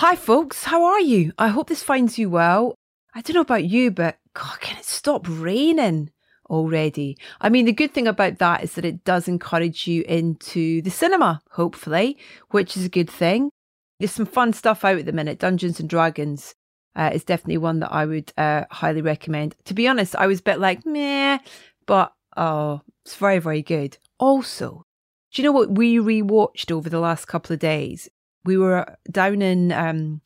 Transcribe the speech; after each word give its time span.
Hi, 0.00 0.14
folks. 0.14 0.64
How 0.64 0.84
are 0.84 1.00
you? 1.00 1.32
I 1.38 1.48
hope 1.48 1.68
this 1.68 1.82
finds 1.82 2.18
you 2.18 2.28
well. 2.28 2.74
I 3.14 3.22
don't 3.22 3.34
know 3.34 3.40
about 3.40 3.64
you, 3.64 3.90
but 3.90 4.18
God, 4.34 4.60
can 4.60 4.76
it 4.76 4.84
stop 4.84 5.24
raining 5.26 6.10
already? 6.50 7.16
I 7.40 7.48
mean, 7.48 7.64
the 7.64 7.72
good 7.72 7.94
thing 7.94 8.06
about 8.06 8.36
that 8.36 8.62
is 8.62 8.74
that 8.74 8.84
it 8.84 9.04
does 9.04 9.26
encourage 9.26 9.86
you 9.86 10.02
into 10.02 10.82
the 10.82 10.90
cinema, 10.90 11.40
hopefully, 11.52 12.18
which 12.50 12.76
is 12.76 12.84
a 12.84 12.90
good 12.90 13.08
thing. 13.08 13.48
There's 13.98 14.12
some 14.12 14.26
fun 14.26 14.52
stuff 14.52 14.84
out 14.84 14.98
at 14.98 15.06
the 15.06 15.12
minute. 15.12 15.38
Dungeons 15.38 15.80
and 15.80 15.88
Dragons 15.88 16.54
uh, 16.94 17.12
is 17.14 17.24
definitely 17.24 17.56
one 17.56 17.80
that 17.80 17.90
I 17.90 18.04
would 18.04 18.34
uh, 18.36 18.64
highly 18.70 19.00
recommend. 19.00 19.56
To 19.64 19.72
be 19.72 19.88
honest, 19.88 20.14
I 20.14 20.26
was 20.26 20.40
a 20.40 20.42
bit 20.42 20.60
like, 20.60 20.84
meh, 20.84 21.38
but 21.86 22.12
oh, 22.36 22.82
it's 23.06 23.14
very, 23.14 23.38
very 23.38 23.62
good. 23.62 23.96
Also, 24.18 24.84
do 25.32 25.40
you 25.40 25.48
know 25.48 25.52
what 25.52 25.70
we 25.70 25.96
rewatched 25.96 26.70
over 26.70 26.90
the 26.90 27.00
last 27.00 27.28
couple 27.28 27.54
of 27.54 27.60
days? 27.60 28.10
We 28.46 28.56
were 28.56 28.96
down 29.10 29.42
in 29.42 29.72
um, 29.72 30.22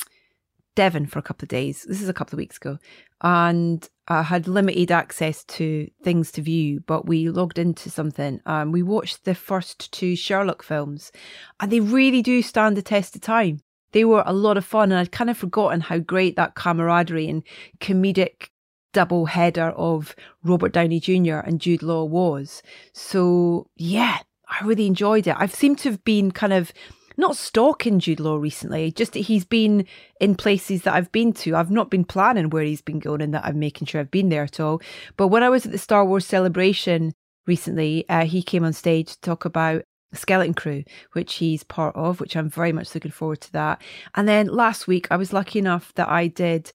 Devon 0.74 1.06
for 1.06 1.18
a 1.18 1.22
couple 1.22 1.44
of 1.44 1.48
days. 1.48 1.84
This 1.88 2.00
is 2.00 2.08
a 2.08 2.14
couple 2.14 2.36
of 2.36 2.38
weeks 2.38 2.56
ago. 2.56 2.78
And 3.22 3.86
I 4.08 4.22
had 4.22 4.48
limited 4.48 4.90
access 4.90 5.44
to 5.44 5.90
things 6.02 6.32
to 6.32 6.42
view, 6.42 6.80
but 6.86 7.06
we 7.06 7.28
logged 7.28 7.58
into 7.58 7.90
something. 7.90 8.40
Um, 8.46 8.72
we 8.72 8.82
watched 8.82 9.24
the 9.24 9.34
first 9.34 9.92
two 9.92 10.16
Sherlock 10.16 10.62
films, 10.62 11.12
and 11.60 11.70
they 11.70 11.80
really 11.80 12.22
do 12.22 12.42
stand 12.42 12.76
the 12.76 12.82
test 12.82 13.14
of 13.14 13.22
time. 13.22 13.60
They 13.92 14.04
were 14.04 14.22
a 14.24 14.32
lot 14.32 14.56
of 14.56 14.64
fun, 14.64 14.90
and 14.90 14.98
I'd 14.98 15.12
kind 15.12 15.30
of 15.30 15.36
forgotten 15.36 15.80
how 15.80 15.98
great 15.98 16.36
that 16.36 16.54
camaraderie 16.54 17.28
and 17.28 17.42
comedic 17.80 18.48
double 18.92 19.26
header 19.26 19.70
of 19.70 20.16
Robert 20.42 20.72
Downey 20.72 21.00
Jr. 21.00 21.36
and 21.36 21.60
Jude 21.60 21.82
Law 21.82 22.04
was. 22.04 22.62
So, 22.92 23.68
yeah, 23.76 24.18
I 24.48 24.64
really 24.64 24.86
enjoyed 24.86 25.26
it. 25.26 25.36
I've 25.38 25.54
seemed 25.54 25.78
to 25.80 25.90
have 25.90 26.04
been 26.04 26.30
kind 26.30 26.52
of 26.52 26.72
not 27.20 27.36
stalking 27.36 28.00
Jude 28.00 28.20
Law 28.20 28.36
recently, 28.36 28.90
just 28.90 29.12
that 29.12 29.20
he's 29.20 29.44
been 29.44 29.86
in 30.20 30.34
places 30.34 30.82
that 30.82 30.94
I've 30.94 31.12
been 31.12 31.32
to. 31.34 31.54
I've 31.54 31.70
not 31.70 31.90
been 31.90 32.04
planning 32.04 32.50
where 32.50 32.64
he's 32.64 32.82
been 32.82 32.98
going 32.98 33.22
and 33.22 33.34
that 33.34 33.44
I'm 33.44 33.58
making 33.58 33.86
sure 33.86 34.00
I've 34.00 34.10
been 34.10 34.28
there 34.28 34.42
at 34.42 34.60
all. 34.60 34.82
But 35.16 35.28
when 35.28 35.42
I 35.42 35.48
was 35.48 35.66
at 35.66 35.72
the 35.72 35.78
Star 35.78 36.04
Wars 36.04 36.26
celebration 36.26 37.12
recently, 37.46 38.04
uh, 38.08 38.24
he 38.24 38.42
came 38.42 38.64
on 38.64 38.72
stage 38.72 39.12
to 39.12 39.20
talk 39.20 39.44
about 39.44 39.82
Skeleton 40.12 40.54
Crew, 40.54 40.84
which 41.12 41.34
he's 41.34 41.62
part 41.62 41.94
of, 41.94 42.20
which 42.20 42.36
I'm 42.36 42.48
very 42.48 42.72
much 42.72 42.94
looking 42.94 43.10
forward 43.10 43.40
to 43.42 43.52
that. 43.52 43.80
And 44.14 44.28
then 44.28 44.48
last 44.48 44.86
week, 44.86 45.06
I 45.10 45.16
was 45.16 45.32
lucky 45.32 45.58
enough 45.58 45.92
that 45.94 46.08
I 46.08 46.26
did 46.26 46.72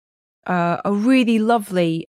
uh, 0.48 0.78
a 0.86 0.94
really 0.94 1.40
lovely, 1.40 2.08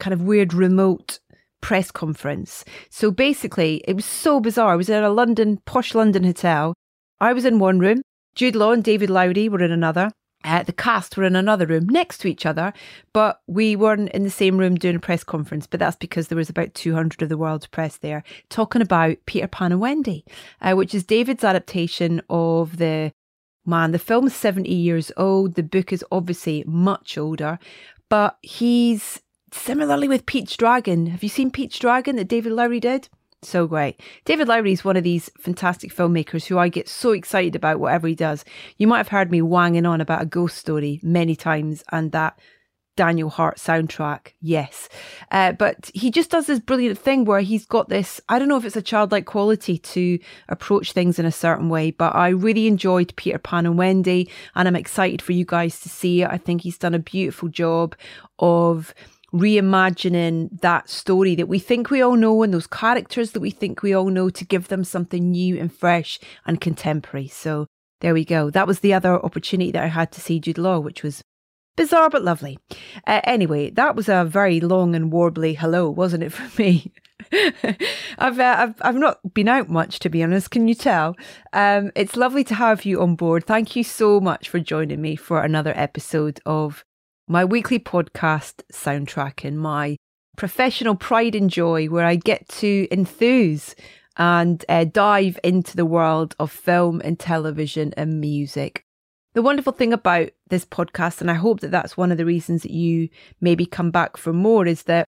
kind 0.00 0.12
of 0.14 0.22
weird 0.22 0.52
remote 0.54 1.20
press 1.60 1.90
conference. 1.90 2.64
So 2.90 3.10
basically, 3.10 3.82
it 3.86 3.94
was 3.94 4.04
so 4.04 4.40
bizarre. 4.40 4.72
I 4.72 4.76
was 4.76 4.88
in 4.88 5.02
a 5.02 5.10
London, 5.10 5.58
posh 5.66 5.94
London 5.94 6.24
hotel. 6.24 6.74
I 7.20 7.32
was 7.32 7.44
in 7.44 7.58
one 7.58 7.78
room. 7.78 8.02
Jude 8.34 8.56
Law 8.56 8.72
and 8.72 8.84
David 8.84 9.10
Lowery 9.10 9.48
were 9.48 9.62
in 9.62 9.72
another. 9.72 10.10
Uh, 10.44 10.62
the 10.62 10.72
cast 10.72 11.16
were 11.16 11.24
in 11.24 11.34
another 11.34 11.66
room 11.66 11.88
next 11.88 12.18
to 12.18 12.28
each 12.28 12.46
other, 12.46 12.72
but 13.12 13.40
we 13.46 13.74
weren't 13.74 14.10
in 14.10 14.22
the 14.22 14.30
same 14.30 14.58
room 14.58 14.76
doing 14.76 14.96
a 14.96 15.00
press 15.00 15.24
conference. 15.24 15.66
But 15.66 15.80
that's 15.80 15.96
because 15.96 16.28
there 16.28 16.36
was 16.36 16.50
about 16.50 16.74
200 16.74 17.22
of 17.22 17.28
the 17.28 17.38
world's 17.38 17.66
press 17.66 17.96
there 17.96 18.22
talking 18.48 18.82
about 18.82 19.16
Peter 19.26 19.48
Pan 19.48 19.72
and 19.72 19.80
Wendy, 19.80 20.24
uh, 20.60 20.74
which 20.74 20.94
is 20.94 21.04
David's 21.04 21.42
adaptation 21.42 22.22
of 22.30 22.76
the 22.76 23.12
man. 23.64 23.90
The 23.90 23.98
film's 23.98 24.36
70 24.36 24.72
years 24.72 25.10
old. 25.16 25.54
The 25.54 25.62
book 25.62 25.92
is 25.92 26.04
obviously 26.12 26.62
much 26.66 27.18
older, 27.18 27.58
but 28.08 28.36
he's 28.42 29.20
similarly 29.52 30.06
with 30.06 30.26
Pete's 30.26 30.56
Dragon. 30.56 31.06
Have 31.06 31.22
you 31.22 31.28
seen 31.28 31.50
Pete's 31.50 31.78
Dragon 31.78 32.16
that 32.16 32.28
David 32.28 32.52
Lowery 32.52 32.80
did? 32.80 33.08
So 33.42 33.66
great. 33.66 34.00
David 34.24 34.48
Lowery 34.48 34.72
is 34.72 34.84
one 34.84 34.96
of 34.96 35.04
these 35.04 35.30
fantastic 35.38 35.94
filmmakers 35.94 36.46
who 36.46 36.58
I 36.58 36.68
get 36.68 36.88
so 36.88 37.12
excited 37.12 37.54
about 37.54 37.80
whatever 37.80 38.08
he 38.08 38.14
does. 38.14 38.44
You 38.76 38.86
might 38.86 38.98
have 38.98 39.08
heard 39.08 39.30
me 39.30 39.42
wanging 39.42 39.86
on 39.86 40.00
about 40.00 40.22
a 40.22 40.26
ghost 40.26 40.56
story 40.56 41.00
many 41.02 41.36
times 41.36 41.84
and 41.92 42.12
that 42.12 42.38
Daniel 42.96 43.28
Hart 43.28 43.58
soundtrack. 43.58 44.32
Yes. 44.40 44.88
Uh, 45.30 45.52
but 45.52 45.90
he 45.94 46.10
just 46.10 46.30
does 46.30 46.46
this 46.46 46.58
brilliant 46.58 46.98
thing 46.98 47.24
where 47.24 47.40
he's 47.40 47.66
got 47.66 47.88
this, 47.88 48.20
I 48.28 48.38
don't 48.38 48.48
know 48.48 48.56
if 48.56 48.64
it's 48.64 48.76
a 48.76 48.82
childlike 48.82 49.26
quality 49.26 49.78
to 49.78 50.18
approach 50.48 50.92
things 50.92 51.18
in 51.18 51.26
a 51.26 51.32
certain 51.32 51.68
way, 51.68 51.90
but 51.90 52.14
I 52.14 52.30
really 52.30 52.66
enjoyed 52.66 53.14
Peter 53.16 53.38
Pan 53.38 53.66
and 53.66 53.78
Wendy 53.78 54.30
and 54.54 54.66
I'm 54.66 54.76
excited 54.76 55.20
for 55.20 55.32
you 55.32 55.44
guys 55.44 55.78
to 55.80 55.88
see 55.88 56.22
it. 56.22 56.30
I 56.30 56.38
think 56.38 56.62
he's 56.62 56.78
done 56.78 56.94
a 56.94 56.98
beautiful 56.98 57.48
job 57.48 57.94
of 58.38 58.94
reimagining 59.38 60.60
that 60.60 60.88
story 60.88 61.34
that 61.34 61.48
we 61.48 61.58
think 61.58 61.90
we 61.90 62.02
all 62.02 62.16
know 62.16 62.42
and 62.42 62.54
those 62.54 62.66
characters 62.66 63.32
that 63.32 63.40
we 63.40 63.50
think 63.50 63.82
we 63.82 63.92
all 63.92 64.08
know 64.10 64.30
to 64.30 64.44
give 64.44 64.68
them 64.68 64.84
something 64.84 65.30
new 65.30 65.58
and 65.58 65.72
fresh 65.72 66.18
and 66.46 66.60
contemporary. 66.60 67.28
So 67.28 67.66
there 68.00 68.14
we 68.14 68.24
go. 68.24 68.50
That 68.50 68.66
was 68.66 68.80
the 68.80 68.94
other 68.94 69.14
opportunity 69.24 69.72
that 69.72 69.82
I 69.82 69.88
had 69.88 70.12
to 70.12 70.20
see 70.20 70.40
Jude 70.40 70.58
Law, 70.58 70.78
which 70.78 71.02
was 71.02 71.22
bizarre 71.76 72.10
but 72.10 72.24
lovely. 72.24 72.58
Uh, 73.06 73.20
anyway, 73.24 73.70
that 73.70 73.94
was 73.96 74.08
a 74.08 74.24
very 74.24 74.60
long 74.60 74.94
and 74.94 75.12
warbly 75.12 75.56
hello, 75.56 75.90
wasn't 75.90 76.22
it 76.22 76.32
for 76.32 76.62
me? 76.62 76.92
I've, 78.18 78.38
uh, 78.38 78.56
I've 78.58 78.74
I've 78.82 78.96
not 78.96 79.34
been 79.34 79.48
out 79.48 79.68
much 79.68 79.98
to 80.00 80.08
be 80.08 80.22
honest. 80.22 80.50
Can 80.50 80.68
you 80.68 80.74
tell? 80.74 81.16
Um, 81.52 81.90
it's 81.94 82.16
lovely 82.16 82.44
to 82.44 82.54
have 82.54 82.84
you 82.84 83.00
on 83.00 83.16
board. 83.16 83.44
Thank 83.46 83.74
you 83.74 83.82
so 83.82 84.20
much 84.20 84.48
for 84.48 84.60
joining 84.60 85.00
me 85.00 85.16
for 85.16 85.42
another 85.42 85.72
episode 85.74 86.40
of 86.46 86.84
my 87.28 87.44
weekly 87.44 87.78
podcast 87.78 88.62
soundtrack 88.72 89.44
and 89.44 89.58
my 89.58 89.96
professional 90.36 90.94
pride 90.94 91.34
and 91.34 91.50
joy 91.50 91.86
where 91.86 92.04
I 92.04 92.14
get 92.16 92.48
to 92.48 92.86
enthuse 92.90 93.74
and 94.16 94.64
uh, 94.68 94.84
dive 94.84 95.38
into 95.42 95.76
the 95.76 95.86
world 95.86 96.34
of 96.38 96.52
film 96.52 97.00
and 97.04 97.18
television 97.18 97.92
and 97.96 98.20
music. 98.20 98.82
The 99.34 99.42
wonderful 99.42 99.72
thing 99.72 99.92
about 99.92 100.30
this 100.48 100.64
podcast, 100.64 101.20
and 101.20 101.30
I 101.30 101.34
hope 101.34 101.60
that 101.60 101.70
that's 101.70 101.96
one 101.96 102.12
of 102.12 102.16
the 102.16 102.24
reasons 102.24 102.62
that 102.62 102.70
you 102.70 103.08
maybe 103.40 103.66
come 103.66 103.90
back 103.90 104.16
for 104.16 104.32
more, 104.32 104.66
is 104.66 104.84
that 104.84 105.06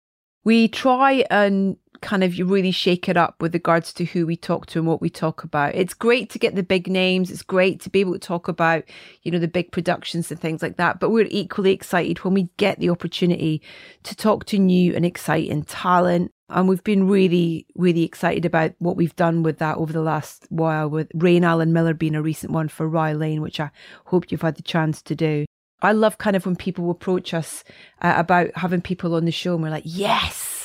we 0.48 0.70
try 0.70 1.26
and 1.30 1.76
kind 2.00 2.24
of 2.24 2.40
really 2.40 2.72
shake 2.72 3.10
it 3.10 3.18
up 3.18 3.36
with 3.42 3.54
regards 3.54 3.92
to 3.92 4.06
who 4.06 4.26
we 4.26 4.38
talk 4.38 4.66
to 4.66 4.80
and 4.80 4.88
what 4.88 5.02
we 5.02 5.10
talk 5.10 5.44
about. 5.44 5.76
It's 5.76 5.94
great 5.94 6.30
to 6.30 6.40
get 6.40 6.56
the 6.56 6.64
big 6.64 6.88
names. 6.88 7.30
It's 7.30 7.44
great 7.44 7.82
to 7.82 7.90
be 7.90 8.00
able 8.00 8.14
to 8.14 8.20
talk 8.20 8.48
about, 8.48 8.86
you 9.24 9.32
know, 9.32 9.40
the 9.40 9.50
big 9.50 9.74
productions 9.74 10.32
and 10.32 10.40
things 10.40 10.62
like 10.62 10.78
that. 10.78 11.02
But 11.02 11.10
we're 11.10 11.28
equally 11.30 11.74
excited 11.74 12.20
when 12.20 12.34
we 12.34 12.48
get 12.56 12.80
the 12.80 12.90
opportunity 12.90 13.62
to 14.04 14.16
talk 14.16 14.46
to 14.46 14.58
new 14.58 14.96
and 14.96 15.06
exciting 15.06 15.64
talent. 15.64 16.32
And 16.48 16.70
we've 16.70 16.84
been 16.84 17.10
really, 17.10 17.66
really 17.76 18.06
excited 18.06 18.46
about 18.46 18.72
what 18.80 18.96
we've 18.96 19.18
done 19.18 19.44
with 19.44 19.58
that 19.58 19.76
over 19.76 19.92
the 19.92 20.00
last 20.00 20.46
while, 20.48 20.90
with 20.90 21.12
Raine 21.14 21.44
Allen 21.44 21.74
Miller 21.74 21.94
being 21.94 22.16
a 22.16 22.22
recent 22.22 22.54
one 22.54 22.70
for 22.70 22.88
Rye 22.88 23.12
Lane, 23.12 23.42
which 23.42 23.60
I 23.60 23.70
hope 24.06 24.32
you've 24.32 24.44
had 24.44 24.56
the 24.56 24.62
chance 24.62 25.02
to 25.02 25.14
do. 25.14 25.47
I 25.82 25.92
love 25.92 26.18
kind 26.18 26.36
of 26.36 26.46
when 26.46 26.56
people 26.56 26.90
approach 26.90 27.34
us 27.34 27.64
uh, 28.02 28.14
about 28.18 28.56
having 28.56 28.82
people 28.82 29.16
on 29.16 29.26
the 29.26 29.32
show 29.32 29.54
and 29.54 29.64
we're 29.64 29.70
like, 29.70 29.84
yes, 29.86 30.58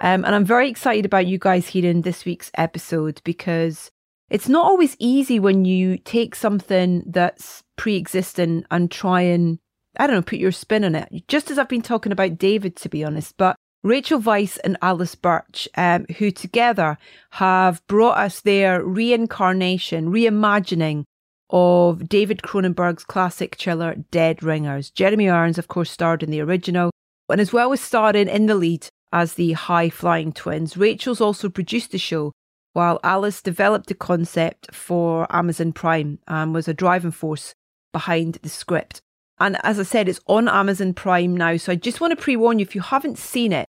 um, 0.00 0.24
and 0.24 0.34
I'm 0.34 0.44
very 0.44 0.68
excited 0.68 1.04
about 1.04 1.26
you 1.26 1.38
guys 1.38 1.68
hearing 1.68 2.02
this 2.02 2.24
week's 2.24 2.50
episode 2.54 3.20
because 3.22 3.90
it's 4.30 4.48
not 4.48 4.64
always 4.64 4.96
easy 4.98 5.38
when 5.38 5.64
you 5.64 5.98
take 5.98 6.34
something 6.34 7.02
that's 7.06 7.62
pre 7.76 7.96
existing 7.96 8.64
and 8.70 8.90
try 8.90 9.20
and, 9.22 9.58
I 9.98 10.06
don't 10.06 10.16
know, 10.16 10.22
put 10.22 10.38
your 10.38 10.52
spin 10.52 10.84
on 10.84 10.94
it. 10.94 11.24
Just 11.28 11.50
as 11.50 11.58
I've 11.58 11.68
been 11.68 11.82
talking 11.82 12.12
about 12.12 12.38
David, 12.38 12.76
to 12.76 12.88
be 12.88 13.04
honest, 13.04 13.36
but 13.36 13.56
Rachel 13.82 14.20
Weisz 14.20 14.58
and 14.64 14.78
Alice 14.80 15.14
Birch, 15.14 15.68
um, 15.76 16.06
who 16.18 16.30
together 16.30 16.96
have 17.32 17.86
brought 17.86 18.16
us 18.16 18.40
their 18.40 18.82
reincarnation, 18.82 20.10
reimagining 20.10 21.04
of 21.50 22.08
David 22.08 22.42
Cronenberg's 22.42 23.04
classic 23.04 23.56
thriller 23.56 23.96
Dead 24.10 24.42
Ringers. 24.42 24.90
Jeremy 24.90 25.28
Irons, 25.28 25.58
of 25.58 25.68
course, 25.68 25.90
starred 25.90 26.22
in 26.22 26.30
the 26.30 26.40
original, 26.40 26.90
and 27.28 27.40
as 27.40 27.52
well 27.52 27.72
as 27.72 27.80
starring 27.80 28.28
in 28.28 28.46
the 28.46 28.54
lead 28.54 28.88
as 29.12 29.34
the 29.34 29.52
high 29.52 29.90
flying 29.90 30.32
twins. 30.32 30.76
Rachel's 30.76 31.20
also 31.20 31.48
produced 31.48 31.92
the 31.92 31.98
show, 31.98 32.32
while 32.72 33.00
Alice 33.02 33.42
developed 33.42 33.88
the 33.88 33.94
concept 33.94 34.74
for 34.74 35.26
Amazon 35.34 35.72
Prime 35.72 36.18
and 36.28 36.54
was 36.54 36.68
a 36.68 36.74
driving 36.74 37.10
force 37.10 37.54
behind 37.92 38.38
the 38.42 38.48
script. 38.48 39.00
And 39.38 39.58
as 39.64 39.80
I 39.80 39.84
said, 39.84 40.08
it's 40.08 40.20
on 40.26 40.48
Amazon 40.48 40.94
Prime 40.94 41.36
now. 41.36 41.56
So 41.56 41.72
I 41.72 41.76
just 41.76 42.00
want 42.00 42.12
to 42.12 42.22
pre 42.22 42.36
warn 42.36 42.58
you 42.58 42.62
if 42.62 42.74
you 42.74 42.82
haven't 42.82 43.18
seen 43.18 43.52
it, 43.52 43.66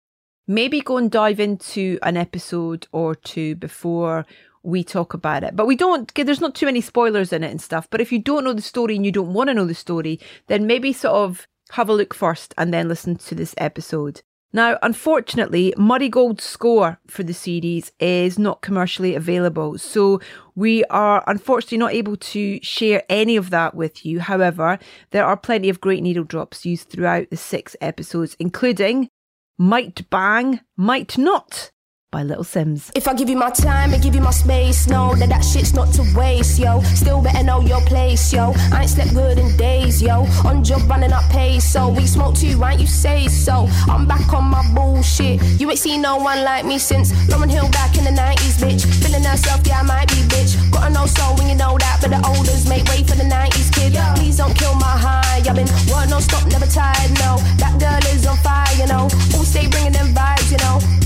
maybe 0.47 0.79
go 0.79 0.97
and 0.97 1.11
dive 1.11 1.39
into 1.39 1.97
an 2.03 2.15
episode 2.15 2.87
or 2.91 3.15
two 3.15 3.55
before 3.55 4.25
we 4.65 4.83
talk 4.83 5.13
about 5.13 5.43
it. 5.43 5.55
But 5.55 5.67
we 5.67 5.75
don't, 5.75 6.13
there's 6.13 6.41
not 6.41 6.55
too 6.55 6.65
many 6.65 6.81
spoilers 6.81 7.31
in 7.31 7.43
it 7.43 7.51
and 7.51 7.61
stuff. 7.61 7.87
But 7.89 8.01
if 8.01 8.11
you 8.11 8.19
don't 8.19 8.43
know 8.43 8.53
the 8.53 8.61
story 8.61 8.95
and 8.95 9.05
you 9.05 9.11
don't 9.11 9.33
want 9.33 9.49
to 9.49 9.53
know 9.53 9.65
the 9.65 9.75
story, 9.75 10.19
then 10.47 10.67
maybe 10.67 10.93
sort 10.93 11.15
of 11.15 11.47
have 11.71 11.89
a 11.89 11.93
look 11.93 12.13
first 12.13 12.53
and 12.57 12.73
then 12.73 12.87
listen 12.87 13.15
to 13.15 13.35
this 13.35 13.55
episode. 13.57 14.21
Now, 14.53 14.77
unfortunately, 14.81 15.73
Murray 15.77 16.07
Gold's 16.07 16.45
score 16.45 16.97
for 17.07 17.23
the 17.23 17.33
series 17.33 17.91
is 17.99 18.39
not 18.39 18.61
commercially 18.61 19.13
available, 19.13 19.77
so 19.77 20.21
we 20.55 20.85
are 20.85 21.25
unfortunately 21.27 21.79
not 21.79 21.93
able 21.93 22.15
to 22.15 22.59
share 22.63 23.03
any 23.09 23.35
of 23.35 23.49
that 23.49 23.75
with 23.75 24.05
you. 24.05 24.21
However, 24.21 24.79
there 25.11 25.25
are 25.25 25.35
plenty 25.35 25.67
of 25.67 25.81
great 25.81 26.01
needle 26.01 26.23
drops 26.23 26.65
used 26.65 26.87
throughout 26.87 27.31
the 27.31 27.35
six 27.35 27.75
episodes, 27.81 28.37
including 28.39 29.09
Might 29.57 30.09
Bang, 30.09 30.61
Might 30.77 31.17
Not 31.17 31.71
by 32.15 32.23
Little 32.23 32.45
Simz. 32.45 32.91
If 32.95 33.09
I 33.09 33.13
give 33.13 33.27
you 33.27 33.35
my 33.35 33.49
time 33.49 33.93
and 33.93 34.01
give 34.01 34.15
you 34.15 34.21
my 34.21 34.31
space, 34.31 34.87
know 34.87 35.13
that 35.15 35.27
that 35.27 35.43
shit's 35.43 35.73
not 35.73 35.91
to 35.95 36.03
waste, 36.15 36.57
yo. 36.57 36.81
Still 36.95 37.21
better 37.21 37.43
know 37.43 37.59
your 37.59 37.81
place, 37.81 38.31
yo. 38.31 38.53
I 38.71 38.83
ain't 38.83 38.89
slept 38.89 39.13
good 39.13 39.37
in 39.37 39.49
days, 39.57 40.01
yo. 40.01 40.25
On 40.47 40.63
job 40.63 40.89
running 40.89 41.11
up 41.11 41.25
pace, 41.29 41.65
so 41.65 41.89
we 41.89 42.07
smoke 42.07 42.35
too, 42.35 42.55
right? 42.57 42.79
You 42.79 42.87
say 42.87 43.27
so. 43.27 43.67
I'm 43.91 44.07
back 44.07 44.31
on 44.33 44.45
my 44.45 44.63
bullshit. 44.73 45.43
You 45.59 45.69
ain't 45.69 45.79
seen 45.79 46.01
no 46.01 46.15
one 46.15 46.41
like 46.45 46.63
me 46.63 46.79
since 46.79 47.11
Lauryn 47.29 47.51
Hill 47.51 47.69
back 47.71 47.97
in 47.97 48.05
the 48.05 48.15
90s, 48.15 48.55
bitch. 48.63 48.83
Feeling 49.03 49.25
herself, 49.25 49.59
yeah, 49.67 49.81
I 49.81 49.83
might 49.83 50.07
be, 50.07 50.21
bitch. 50.31 50.55
Gotta 50.71 50.93
know 50.93 51.07
so 51.07 51.25
when 51.37 51.49
you 51.49 51.55
know 51.55 51.77
that, 51.77 51.99
but 51.99 52.11
the 52.11 52.21
olders 52.25 52.65
make 52.65 52.85
way 52.85 53.03
for 53.03 53.17
the 53.17 53.27
90s, 53.27 53.69
kid. 53.75 53.91
Please 54.15 54.37
don't 54.37 54.55
kill 54.57 54.75
my 54.75 54.95
high. 55.05 55.43
I've 55.49 55.53
been 55.53 55.67
work 55.91 56.07
no 56.09 56.21
stop, 56.21 56.47
never 56.47 56.65
tired, 56.65 57.11
no. 57.19 57.43
That 57.59 57.75
girl 57.77 58.03
is 58.15 58.25
on 58.25 58.37
fire, 58.37 58.73
you 58.79 58.87
know. 58.87 59.09
Always 59.33 59.49
stay 59.49 59.67
bringing 59.67 59.91
them 59.91 60.15
vibes, 60.15 60.49
you 60.49 60.59
know. 60.63 61.04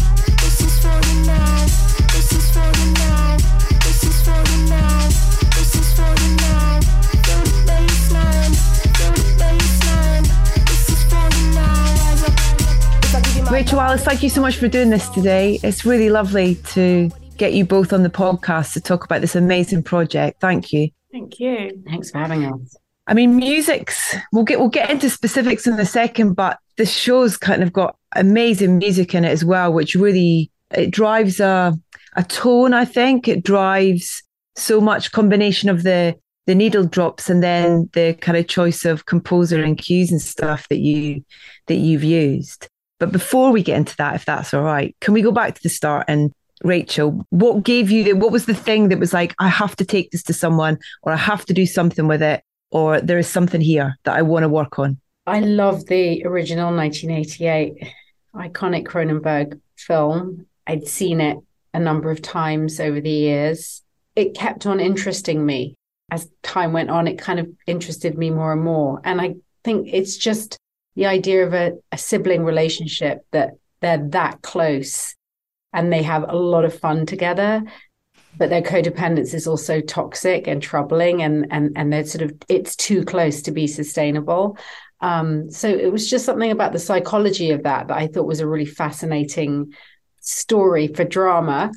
Alice, 13.89 14.03
thank 14.03 14.21
you 14.21 14.30
so 14.30 14.39
much 14.39 14.57
for 14.57 14.68
doing 14.68 14.91
this 14.91 15.09
today. 15.09 15.59
It's 15.63 15.83
really 15.83 16.12
lovely 16.12 16.53
to 16.74 17.09
get 17.38 17.53
you 17.53 17.65
both 17.65 17.91
on 17.91 18.03
the 18.03 18.09
podcast 18.12 18.74
to 18.74 18.81
talk 18.81 19.03
about 19.03 19.21
this 19.21 19.36
amazing 19.36 19.81
project. 19.81 20.39
Thank 20.39 20.71
you. 20.71 20.89
Thank 21.12 21.39
you. 21.39 21.81
Thanks 21.88 22.12
for 22.12 22.19
having 22.19 22.45
us. 22.45 22.77
I 23.07 23.15
mean, 23.15 23.36
music's 23.36 24.15
we'll 24.31 24.44
get 24.44 24.59
we'll 24.59 24.69
get 24.69 24.91
into 24.91 25.09
specifics 25.09 25.65
in 25.65 25.74
a 25.80 25.88
second, 25.88 26.36
but 26.36 26.59
this 26.77 26.94
show's 26.95 27.36
kind 27.36 27.63
of 27.63 27.74
got 27.74 27.97
amazing 28.15 28.77
music 28.77 29.15
in 29.15 29.25
it 29.25 29.30
as 29.30 29.44
well, 29.44 29.74
which 29.74 29.95
really 29.95 30.51
it 30.69 30.91
drives 30.91 31.39
a 31.39 31.75
a 32.15 32.24
tone. 32.24 32.75
I 32.75 32.86
think 32.86 33.27
it 33.27 33.44
drives 33.44 34.21
so 34.56 34.80
much 34.80 35.13
combination 35.13 35.68
of 35.68 35.81
the 35.81 36.15
the 36.45 36.53
needle 36.53 36.86
drops 36.86 37.27
and 37.27 37.41
then 37.41 37.89
the 37.94 38.13
kind 38.21 38.38
of 38.38 38.47
choice 38.47 38.86
of 38.86 39.07
composer 39.07 39.63
and 39.63 39.80
cues 39.80 40.12
and 40.12 40.21
stuff 40.21 40.69
that 40.69 40.77
you 40.77 41.25
that 41.65 41.77
you've 41.77 42.03
used. 42.03 42.69
But 43.00 43.12
before 43.12 43.51
we 43.51 43.63
get 43.63 43.78
into 43.78 43.96
that, 43.98 44.16
if 44.16 44.25
that's 44.25 44.54
all 44.54 44.63
right, 44.63 44.96
can 45.01 45.13
we 45.13 45.22
go 45.22 45.31
back 45.31 45.56
to 45.56 45.63
the 45.63 45.69
start 45.69 46.06
and 46.07 46.31
Rachel, 46.63 47.25
what 47.30 47.63
gave 47.63 47.90
you 47.90 48.04
the 48.04 48.13
what 48.13 48.31
was 48.31 48.46
the 48.46 48.54
thing 48.54 48.90
that 48.90 49.00
was 49.00 49.13
like, 49.13 49.34
I 49.40 49.48
have 49.48 49.75
to 49.78 49.86
take 49.86 50.12
this 50.12 50.24
to 50.24 50.34
someone 50.34 50.78
or 51.04 51.13
I 51.13 51.18
have 51.18 51.46
to 51.46 51.54
do 51.54 51.66
something 51.66 52.07
with 52.07 52.22
it, 52.22 52.44
or 52.72 53.00
there 53.00 53.18
is 53.18 53.28
something 53.28 53.62
here 53.62 53.96
that 54.04 54.18
I 54.18 54.22
want 54.24 54.44
to 54.44 54.50
work 54.50 54.78
on? 54.78 55.00
I 55.25 55.40
love 55.40 55.86
the 55.86 56.25
original 56.25 56.75
1988 56.75 57.94
iconic 58.36 58.86
Cronenberg 58.86 59.60
film. 59.78 60.46
I'd 60.68 60.88
seen 60.88 61.22
it 61.22 61.38
a 61.74 61.80
number 61.80 62.12
of 62.12 62.22
times 62.22 62.80
over 62.80 63.00
the 63.00 63.10
years. 63.10 63.81
It 64.16 64.36
kept 64.36 64.66
on 64.66 64.80
interesting 64.80 65.46
me 65.46 65.75
as 66.12 66.30
time 66.44 66.74
went 66.74 66.90
on. 66.90 67.07
It 67.07 67.19
kind 67.19 67.40
of 67.40 67.48
interested 67.68 68.18
me 68.18 68.31
more 68.31 68.51
and 68.51 68.63
more. 68.63 69.01
And 69.04 69.22
I 69.22 69.36
think 69.63 69.88
it's 69.92 70.18
just 70.18 70.57
the 71.00 71.06
idea 71.06 71.48
of 71.48 71.54
a, 71.54 71.72
a 71.94 71.98
sibling 71.98 72.44
relationship 72.44 73.25
that 73.31 73.51
they're 73.80 74.06
that 74.10 74.42
close 74.42 75.16
and 75.72 75.94
they 75.94 76.04
have 76.04 76.25
a 76.28 76.36
lot 76.36 76.66
of 76.66 76.78
fun 76.78 77.06
together 77.06 77.63
but 78.38 78.50
their 78.50 78.62
codependence 78.62 79.34
is 79.34 79.48
also 79.48 79.80
toxic 79.80 80.46
and 80.46 80.62
troubling 80.62 81.22
and 81.22 81.48
and 81.51 81.72
and 81.78 81.92
they're 81.92 82.06
sort 82.06 82.22
of 82.22 82.34
it's 82.50 82.75
too 82.75 83.04
close 83.06 83.42
to 83.44 83.51
be 83.51 83.66
sustainable. 83.66 84.57
Um, 85.00 85.50
so 85.50 85.69
it 85.69 85.90
was 85.90 86.10
just 86.10 86.25
something 86.25 86.51
about 86.51 86.74
the 86.74 86.80
psychology 86.80 87.51
of 87.51 87.63
that 87.63 87.88
that 87.88 87.96
i 87.96 88.07
thought 88.07 88.28
was 88.28 88.42
a 88.42 88.48
really 88.48 88.66
fascinating 88.66 89.74
story 90.19 90.88
for 90.88 91.06
drama. 91.06 91.72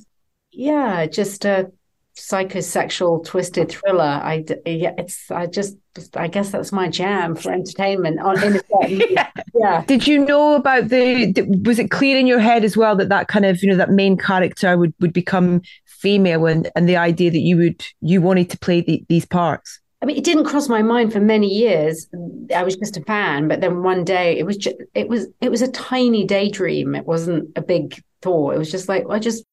Yeah 0.51 1.07
just 1.07 1.45
a 1.45 1.71
psychosexual 2.17 3.25
twisted 3.25 3.71
thriller 3.71 4.05
i 4.05 4.45
yeah 4.67 4.93
it's 4.99 5.31
i 5.31 5.47
just 5.47 5.77
i 6.15 6.29
guess 6.29 6.51
that's 6.51 6.71
my 6.71 6.89
jam 6.89 7.35
for 7.35 7.51
entertainment 7.51 8.21
on 8.21 8.43
in 8.43 8.61
yeah. 9.11 9.31
yeah 9.55 9.85
Did 9.87 10.07
you 10.07 10.25
know 10.25 10.55
about 10.55 10.89
the? 10.89 11.33
Was 11.65 11.79
it 11.79 11.91
clear 11.91 12.19
in 12.19 12.27
your 12.27 12.39
head 12.39 12.65
as 12.65 12.77
well 12.77 12.97
that 12.97 13.09
that 13.09 13.29
kind 13.29 13.45
of 13.45 13.63
you 13.63 13.71
know 13.71 13.77
that 13.77 13.91
main 13.91 14.17
character 14.17 14.77
would 14.77 14.95
would 15.01 15.13
become 15.13 15.63
female 15.87 16.47
and 16.47 16.71
and 16.75 16.89
the 16.89 16.97
idea 16.97 17.31
that 17.31 17.41
you 17.41 17.57
would 17.57 17.85
you 18.01 18.21
wanted 18.21 18.51
to 18.51 18.59
play 18.59 18.81
the, 18.81 19.05
these 19.09 19.25
parts? 19.25 19.81
I 20.03 20.05
mean, 20.05 20.17
it 20.17 20.25
didn't 20.25 20.45
cross 20.45 20.69
my 20.69 20.83
mind 20.83 21.13
for 21.13 21.21
many 21.21 21.47
years. 21.47 22.09
I 22.55 22.65
was 22.65 22.75
just 22.75 22.97
a 22.97 23.03
fan, 23.03 23.47
but 23.47 23.61
then 23.61 23.85
one 23.85 24.03
day 24.03 24.37
it 24.37 24.45
was 24.45 24.57
just, 24.57 24.77
it 24.95 25.09
was 25.09 25.29
it 25.41 25.51
was 25.51 25.63
a 25.63 25.71
tiny 25.71 26.25
daydream. 26.25 26.95
It 26.95 27.07
wasn't 27.07 27.51
a 27.57 27.63
big 27.63 28.03
thought. 28.21 28.55
It 28.55 28.59
was 28.59 28.71
just 28.71 28.89
like 28.89 29.05
I 29.09 29.19
just 29.19 29.45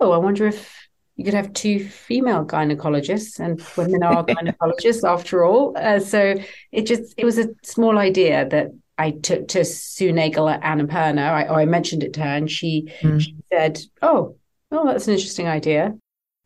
oh, 0.00 0.12
I 0.12 0.18
wonder 0.18 0.46
if 0.46 0.83
you 1.16 1.24
could 1.24 1.34
have 1.34 1.52
two 1.52 1.88
female 1.88 2.44
gynecologists, 2.44 3.38
and 3.40 3.62
women 3.76 4.02
are 4.02 4.24
gynecologists 4.26 5.08
after 5.08 5.44
all. 5.44 5.76
Uh, 5.76 6.00
so 6.00 6.34
it 6.72 6.86
just 6.86 7.14
it 7.16 7.24
was 7.24 7.38
a 7.38 7.48
small 7.62 7.98
idea 7.98 8.48
that 8.48 8.68
I 8.98 9.10
took 9.12 9.48
to 9.48 9.64
Sue 9.64 10.12
Naegle 10.12 10.52
at 10.52 10.62
Annapurna. 10.62 11.18
I, 11.30 11.48
or 11.48 11.60
I 11.60 11.64
mentioned 11.66 12.02
it 12.02 12.12
to 12.14 12.20
her, 12.20 12.36
and 12.36 12.50
she, 12.50 12.92
Mm. 13.02 13.20
she 13.20 13.36
said, 13.52 13.80
"Oh, 14.02 14.36
well, 14.70 14.86
that's 14.86 15.06
an 15.08 15.14
interesting 15.14 15.46
idea." 15.48 15.94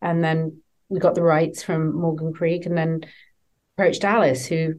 And 0.03 0.23
then 0.23 0.63
we 0.89 0.99
got 1.01 1.15
the 1.15 1.23
rights 1.23 1.63
from 1.63 1.95
Morgan 1.95 2.33
Creek, 2.33 2.67
and 2.67 2.77
then 2.77 3.01
approached 3.77 4.05
Alice, 4.05 4.47
who 4.47 4.75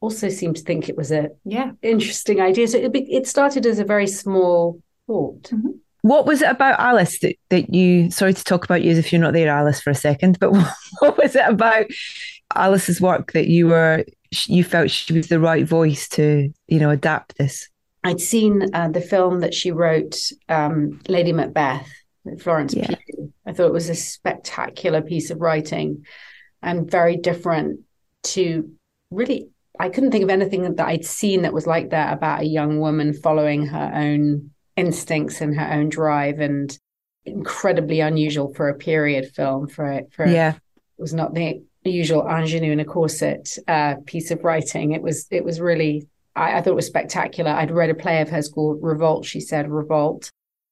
also 0.00 0.28
seemed 0.28 0.56
to 0.56 0.62
think 0.62 0.88
it 0.88 0.96
was 0.96 1.10
a 1.12 1.30
Yeah. 1.44 1.72
interesting 1.82 2.40
idea. 2.40 2.68
So 2.68 2.78
it, 2.78 2.90
it 2.94 3.26
started 3.26 3.64
as 3.66 3.78
a 3.78 3.84
very 3.84 4.06
small 4.06 4.80
thought. 5.06 5.50
What 6.04 6.26
was 6.26 6.42
it 6.42 6.50
about 6.50 6.78
Alice 6.78 7.18
that, 7.20 7.36
that 7.48 7.72
you, 7.74 8.10
sorry 8.10 8.34
to 8.34 8.44
talk 8.44 8.62
about 8.62 8.82
you 8.82 8.90
as 8.90 8.98
if 8.98 9.10
you're 9.10 9.22
not 9.22 9.32
there, 9.32 9.48
Alice, 9.48 9.80
for 9.80 9.88
a 9.88 9.94
second, 9.94 10.38
but 10.38 10.52
what 10.98 11.16
was 11.16 11.34
it 11.34 11.48
about 11.48 11.86
Alice's 12.54 13.00
work 13.00 13.32
that 13.32 13.48
you 13.48 13.68
were, 13.68 14.04
you 14.44 14.64
felt 14.64 14.90
she 14.90 15.14
was 15.14 15.28
the 15.28 15.40
right 15.40 15.66
voice 15.66 16.06
to, 16.10 16.52
you 16.68 16.78
know, 16.78 16.90
adapt 16.90 17.38
this? 17.38 17.70
I'd 18.04 18.20
seen 18.20 18.68
uh, 18.74 18.88
the 18.88 19.00
film 19.00 19.40
that 19.40 19.54
she 19.54 19.70
wrote, 19.70 20.30
um, 20.50 21.00
Lady 21.08 21.32
Macbeth, 21.32 21.88
with 22.24 22.42
Florence 22.42 22.74
Yeah. 22.74 22.88
Pugh. 22.88 23.32
I 23.46 23.54
thought 23.54 23.68
it 23.68 23.72
was 23.72 23.88
a 23.88 23.94
spectacular 23.94 25.00
piece 25.00 25.30
of 25.30 25.40
writing 25.40 26.04
and 26.62 26.90
very 26.90 27.16
different 27.16 27.80
to 28.24 28.70
really. 29.10 29.48
I 29.80 29.88
couldn't 29.88 30.10
think 30.10 30.22
of 30.22 30.30
anything 30.30 30.74
that 30.74 30.86
I'd 30.86 31.06
seen 31.06 31.42
that 31.42 31.54
was 31.54 31.66
like 31.66 31.90
that 31.90 32.12
about 32.12 32.42
a 32.42 32.46
young 32.46 32.78
woman 32.78 33.14
following 33.14 33.66
her 33.68 33.90
own 33.94 34.50
instincts 34.76 35.40
and 35.40 35.56
her 35.56 35.72
own 35.72 35.88
drive, 35.88 36.40
and 36.40 36.76
incredibly 37.24 38.00
unusual 38.00 38.52
for 38.54 38.68
a 38.68 38.74
period 38.74 39.30
film. 39.34 39.68
For 39.68 39.90
it 39.90 40.12
for 40.12 40.26
Yeah. 40.26 40.54
it 40.54 41.02
was 41.02 41.14
not 41.14 41.34
the 41.34 41.62
usual 41.84 42.26
ingenue 42.26 42.72
in 42.72 42.80
a 42.80 42.84
corset 42.84 43.56
uh, 43.68 43.96
piece 44.06 44.30
of 44.30 44.42
writing. 44.44 44.92
It 44.92 45.02
was 45.02 45.26
it 45.30 45.44
was 45.44 45.60
really 45.60 46.06
I, 46.36 46.58
I 46.58 46.60
thought 46.62 46.70
it 46.70 46.76
was 46.76 46.86
spectacular. 46.86 47.50
I'd 47.50 47.70
read 47.70 47.90
a 47.90 47.94
play 47.94 48.20
of 48.20 48.28
hers 48.28 48.48
called 48.48 48.78
Revolt. 48.82 49.24
She 49.24 49.40
said 49.40 49.70
Revolt, 49.70 50.30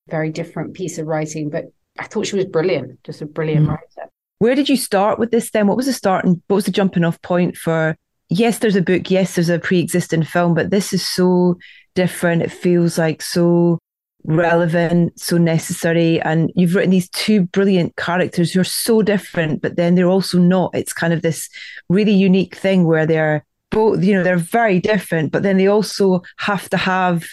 very 0.09 0.31
different 0.31 0.75
piece 0.75 0.99
of 0.99 1.07
writing, 1.07 1.51
but 1.51 1.67
I 1.99 2.05
thought 2.07 2.27
she 2.27 2.37
was 2.37 2.47
brilliant, 2.47 3.03
just 3.05 3.23
a 3.23 3.27
brilliant 3.27 3.67
Mhm. 3.67 3.71
writer. 3.71 4.11
Where 4.39 4.55
did 4.57 4.69
you 4.69 4.77
start 4.77 5.19
with 5.21 5.31
this 5.31 5.51
then? 5.53 5.69
What 5.69 5.77
was 5.77 5.87
the 5.87 5.93
starting, 5.93 6.43
what 6.49 6.57
was 6.57 6.65
the 6.65 6.73
jumping 6.73 7.05
off 7.05 7.21
point 7.23 7.57
for, 7.57 7.97
yes, 8.29 8.59
there's 8.59 8.75
a 8.75 8.83
book, 8.83 9.09
yes, 9.11 9.37
there's 9.37 9.49
a 9.51 9.59
pre 9.61 9.79
existing 9.79 10.25
film, 10.25 10.55
but 10.55 10.71
this 10.71 10.93
is 10.93 11.07
so 11.07 11.59
different. 11.95 12.43
It 12.43 12.51
feels 12.51 12.99
like 12.99 13.23
so 13.23 13.79
relevant, 14.25 15.19
so 15.19 15.39
necessary. 15.39 16.21
And 16.21 16.53
you've 16.55 16.75
written 16.75 16.91
these 16.91 17.09
two 17.11 17.43
brilliant 17.47 17.97
characters 17.97 18.53
who 18.53 18.61
are 18.61 18.65
so 18.65 19.03
different, 19.03 19.63
but 19.63 19.77
then 19.77 19.95
they're 19.95 20.07
also 20.09 20.39
not. 20.39 20.75
It's 20.75 20.93
kind 20.93 21.13
of 21.13 21.23
this 21.23 21.49
really 21.89 22.13
unique 22.13 22.57
thing 22.57 22.87
where 22.87 23.07
they're 23.07 23.45
both, 23.71 24.05
you 24.05 24.15
know, 24.15 24.23
they're 24.23 24.37
very 24.37 24.81
different, 24.81 25.33
but 25.33 25.43
then 25.43 25.57
they 25.57 25.67
also 25.67 26.23
have 26.39 26.69
to 26.71 26.77
have 26.77 27.25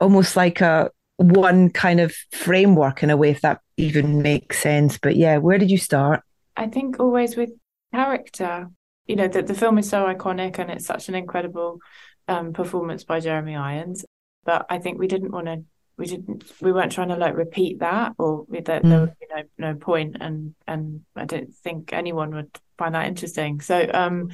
almost 0.00 0.36
like 0.36 0.60
a 0.60 0.90
one 1.16 1.70
kind 1.70 2.00
of 2.00 2.14
framework 2.32 3.02
in 3.02 3.10
a 3.10 3.16
way, 3.16 3.30
if 3.30 3.40
that 3.40 3.60
even 3.76 4.22
makes 4.22 4.58
sense. 4.58 4.98
But 4.98 5.16
yeah, 5.16 5.38
where 5.38 5.58
did 5.58 5.70
you 5.70 5.78
start? 5.78 6.22
I 6.56 6.66
think 6.66 7.00
always 7.00 7.36
with 7.36 7.50
character, 7.92 8.70
you 9.06 9.16
know, 9.16 9.28
that 9.28 9.46
the 9.46 9.54
film 9.54 9.78
is 9.78 9.88
so 9.88 10.04
iconic 10.04 10.58
and 10.58 10.70
it's 10.70 10.86
such 10.86 11.08
an 11.08 11.14
incredible 11.14 11.78
um, 12.28 12.52
performance 12.52 13.04
by 13.04 13.20
Jeremy 13.20 13.56
Irons. 13.56 14.04
But 14.44 14.66
I 14.68 14.78
think 14.78 14.98
we 14.98 15.08
didn't 15.08 15.32
want 15.32 15.46
to, 15.46 15.64
we 15.98 16.06
didn't, 16.06 16.44
we 16.60 16.72
weren't 16.72 16.92
trying 16.92 17.08
to 17.08 17.16
like 17.16 17.34
repeat 17.36 17.78
that, 17.80 18.12
or 18.18 18.44
that 18.50 18.64
there 18.66 18.80
Mm. 18.82 19.00
would 19.00 19.18
be 19.18 19.26
no 19.34 19.42
no 19.72 19.74
point, 19.78 20.16
and 20.20 20.54
and 20.66 21.02
I 21.14 21.24
don't 21.24 21.54
think 21.54 21.92
anyone 21.92 22.34
would 22.34 22.50
find 22.78 22.94
that 22.94 23.06
interesting. 23.06 23.60
So 23.60 23.88
um, 23.94 24.30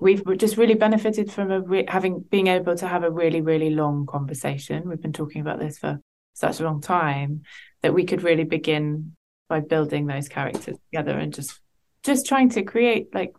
we've 0.00 0.22
just 0.36 0.56
really 0.56 0.74
benefited 0.74 1.32
from 1.32 1.50
a 1.50 1.60
re- 1.60 1.86
having 1.88 2.20
being 2.20 2.48
able 2.48 2.76
to 2.76 2.86
have 2.88 3.02
a 3.04 3.10
really 3.10 3.40
really 3.40 3.70
long 3.70 4.06
conversation. 4.06 4.88
We've 4.88 5.00
been 5.00 5.12
talking 5.12 5.40
about 5.40 5.58
this 5.58 5.78
for 5.78 6.00
such 6.34 6.60
a 6.60 6.64
long 6.64 6.80
time 6.80 7.42
that 7.82 7.94
we 7.94 8.04
could 8.04 8.22
really 8.22 8.44
begin 8.44 9.16
by 9.48 9.60
building 9.60 10.06
those 10.06 10.28
characters 10.28 10.76
together 10.90 11.18
and 11.18 11.32
just 11.34 11.60
just 12.02 12.26
trying 12.26 12.50
to 12.50 12.62
create 12.62 13.14
like 13.14 13.32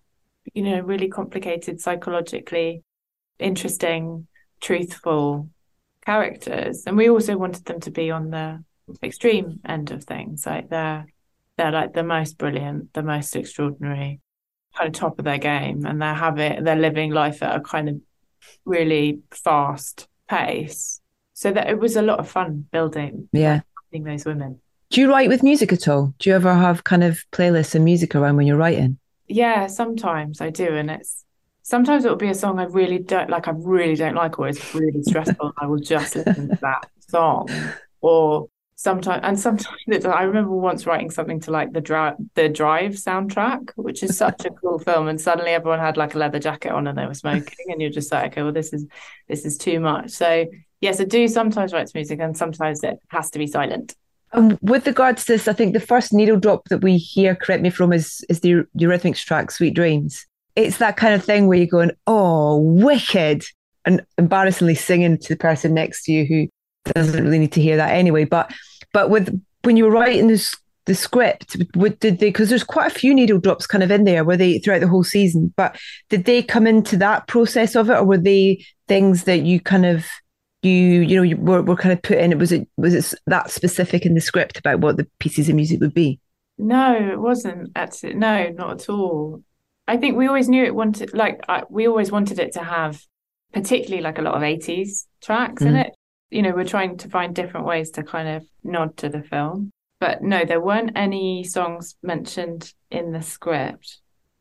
you 0.53 0.63
know 0.63 0.79
really 0.81 1.07
complicated 1.07 1.79
psychologically 1.79 2.83
interesting 3.39 4.27
truthful 4.61 5.49
characters 6.05 6.83
and 6.85 6.97
we 6.97 7.09
also 7.09 7.37
wanted 7.37 7.65
them 7.65 7.79
to 7.79 7.91
be 7.91 8.11
on 8.11 8.31
the 8.31 8.63
extreme 9.03 9.59
end 9.65 9.91
of 9.91 10.03
things. 10.03 10.45
Like 10.45 10.69
they're 10.69 11.05
they're 11.57 11.71
like 11.71 11.93
the 11.93 12.03
most 12.03 12.37
brilliant, 12.37 12.93
the 12.93 13.03
most 13.03 13.35
extraordinary, 13.35 14.19
kind 14.75 14.87
of 14.87 14.93
top 14.99 15.19
of 15.19 15.25
their 15.25 15.37
game, 15.37 15.85
and 15.85 16.01
they're 16.01 16.13
having 16.13 16.63
they're 16.63 16.75
living 16.75 17.11
life 17.11 17.43
at 17.43 17.55
a 17.55 17.61
kind 17.61 17.89
of 17.89 17.95
really 18.65 19.19
fast 19.31 20.07
pace. 20.29 21.01
So 21.33 21.51
that 21.51 21.69
it 21.69 21.79
was 21.79 21.95
a 21.95 22.01
lot 22.01 22.19
of 22.19 22.29
fun 22.29 22.65
building. 22.71 23.27
Yeah. 23.31 23.61
Building 23.91 24.11
those 24.11 24.25
women. 24.25 24.59
Do 24.89 25.01
you 25.01 25.09
write 25.09 25.29
with 25.29 25.41
music 25.41 25.71
at 25.71 25.87
all? 25.87 26.13
Do 26.19 26.29
you 26.29 26.35
ever 26.35 26.53
have 26.53 26.83
kind 26.83 27.03
of 27.03 27.23
playlists 27.31 27.75
and 27.75 27.85
music 27.85 28.13
around 28.13 28.35
when 28.35 28.45
you're 28.45 28.57
writing? 28.57 28.99
Yeah, 29.27 29.67
sometimes 29.67 30.41
I 30.41 30.49
do, 30.49 30.67
and 30.75 30.91
it's 30.91 31.23
sometimes 31.71 32.03
it'll 32.03 32.17
be 32.17 32.27
a 32.27 32.33
song 32.33 32.59
I 32.59 32.65
really 32.65 32.99
don't 32.99 33.29
like. 33.29 33.47
I 33.47 33.53
really 33.55 33.95
don't 33.95 34.13
like, 34.13 34.37
or 34.37 34.49
it's 34.49 34.75
really 34.75 35.01
stressful. 35.03 35.53
I 35.57 35.65
will 35.65 35.79
just 35.79 36.17
listen 36.17 36.49
to 36.49 36.57
that 36.61 36.89
song, 37.07 37.47
or 38.01 38.49
sometimes 38.75 39.21
and 39.23 39.39
sometimes 39.39 40.05
I 40.05 40.23
remember 40.23 40.51
once 40.51 40.85
writing 40.85 41.09
something 41.09 41.39
to 41.41 41.51
like 41.51 41.71
the 41.71 41.79
drive 41.79 42.15
the 42.35 42.49
Drive 42.49 42.93
soundtrack, 42.93 43.71
which 43.77 44.03
is 44.03 44.17
such 44.17 44.45
a 44.45 44.49
cool 44.49 44.79
film, 44.79 45.07
and 45.07 45.19
suddenly 45.19 45.51
everyone 45.51 45.79
had 45.79 45.95
like 45.95 46.13
a 46.13 46.17
leather 46.17 46.39
jacket 46.39 46.71
on 46.73 46.87
and 46.87 46.97
they 46.97 47.05
were 47.05 47.13
smoking, 47.13 47.67
and 47.69 47.81
you're 47.81 47.89
just 47.89 48.11
like, 48.11 48.33
okay, 48.33 48.43
well 48.43 48.51
this 48.51 48.73
is 48.73 48.85
this 49.29 49.45
is 49.45 49.57
too 49.57 49.79
much. 49.79 50.09
So 50.11 50.45
yes, 50.81 50.99
I 50.99 51.05
do 51.05 51.27
sometimes 51.29 51.71
write 51.71 51.89
music, 51.95 52.19
and 52.19 52.35
sometimes 52.35 52.83
it 52.83 52.99
has 53.07 53.31
to 53.31 53.39
be 53.39 53.47
silent. 53.47 53.95
Um, 54.33 54.57
with 54.61 54.87
regards 54.87 55.25
to 55.25 55.33
this, 55.33 55.47
I 55.47 55.53
think 55.53 55.73
the 55.73 55.79
first 55.79 56.13
needle 56.13 56.39
drop 56.39 56.67
that 56.69 56.81
we 56.81 56.97
hear, 56.97 57.35
correct 57.35 57.63
me 57.63 57.69
from, 57.69 57.93
is 57.93 58.25
is 58.27 58.41
the 58.41 58.65
Eurythmics 58.77 59.23
track 59.23 59.51
"Sweet 59.51 59.73
Dreams." 59.73 60.25
It's 60.55 60.77
that 60.77 60.97
kind 60.97 61.13
of 61.13 61.23
thing 61.23 61.47
where 61.47 61.57
you're 61.57 61.67
going, 61.67 61.91
"Oh, 62.07 62.57
wicked," 62.57 63.43
and 63.85 64.01
embarrassingly 64.17 64.75
singing 64.75 65.17
to 65.17 65.29
the 65.29 65.37
person 65.37 65.73
next 65.73 66.03
to 66.05 66.11
you 66.11 66.25
who 66.25 66.47
doesn't 66.93 67.23
really 67.23 67.39
need 67.39 67.51
to 67.53 67.61
hear 67.61 67.77
that 67.77 67.91
anyway. 67.91 68.25
But 68.25 68.51
but 68.93 69.09
with 69.09 69.41
when 69.63 69.77
you 69.77 69.85
were 69.85 69.91
writing 69.91 70.27
this 70.27 70.55
the 70.85 70.95
script, 70.95 71.57
what 71.75 71.99
did 71.99 72.19
they? 72.19 72.29
Because 72.29 72.49
there's 72.49 72.63
quite 72.63 72.91
a 72.91 72.99
few 72.99 73.13
needle 73.13 73.39
drops 73.39 73.67
kind 73.67 73.83
of 73.83 73.91
in 73.91 74.03
there, 74.03 74.23
were 74.23 74.37
they 74.37 74.59
throughout 74.59 74.81
the 74.81 74.87
whole 74.87 75.03
season? 75.03 75.53
But 75.55 75.77
did 76.09 76.25
they 76.25 76.41
come 76.41 76.65
into 76.65 76.97
that 76.97 77.27
process 77.27 77.75
of 77.75 77.89
it, 77.89 77.93
or 77.93 78.03
were 78.03 78.17
they 78.17 78.65
things 78.87 79.25
that 79.25 79.43
you 79.43 79.59
kind 79.59 79.85
of 79.85 80.05
you 80.63 80.73
you 80.73 81.15
know 81.15 81.23
you 81.23 81.37
were, 81.37 81.61
were 81.61 81.75
kind 81.75 81.93
of 81.93 82.01
put 82.01 82.17
in? 82.17 82.31
It 82.31 82.39
was 82.39 82.51
it 82.51 82.67
was 82.77 82.93
it 82.93 83.19
that 83.27 83.51
specific 83.51 84.05
in 84.05 84.15
the 84.15 84.21
script 84.21 84.57
about 84.57 84.79
what 84.79 84.97
the 84.97 85.07
pieces 85.19 85.49
of 85.49 85.55
music 85.55 85.79
would 85.81 85.93
be? 85.93 86.19
No, 86.57 86.95
it 86.95 87.19
wasn't. 87.19 87.71
Actually, 87.75 88.15
no, 88.15 88.49
not 88.49 88.81
at 88.81 88.89
all. 88.89 89.43
I 89.91 89.97
think 89.97 90.17
we 90.17 90.27
always 90.27 90.49
knew 90.49 90.63
it 90.63 90.73
wanted 90.73 91.13
like 91.13 91.41
I, 91.47 91.63
we 91.69 91.87
always 91.87 92.11
wanted 92.11 92.39
it 92.39 92.53
to 92.53 92.63
have 92.63 93.01
particularly 93.53 94.01
like 94.01 94.17
a 94.17 94.21
lot 94.21 94.35
of 94.35 94.41
80s 94.41 95.05
tracks 95.21 95.61
mm. 95.61 95.67
in 95.67 95.75
it 95.75 95.93
you 96.31 96.41
know, 96.41 96.53
we're 96.55 96.63
trying 96.63 96.97
to 96.97 97.09
find 97.09 97.35
different 97.35 97.67
ways 97.67 97.91
to 97.91 98.03
kind 98.03 98.27
of 98.27 98.47
nod 98.63 98.97
to 98.97 99.09
the 99.09 99.21
film. 99.21 99.71
But 99.99 100.23
no, 100.23 100.45
there 100.45 100.61
weren't 100.61 100.93
any 100.95 101.43
songs 101.43 101.95
mentioned 102.01 102.73
in 102.89 103.11
the 103.11 103.21
script, 103.21 103.99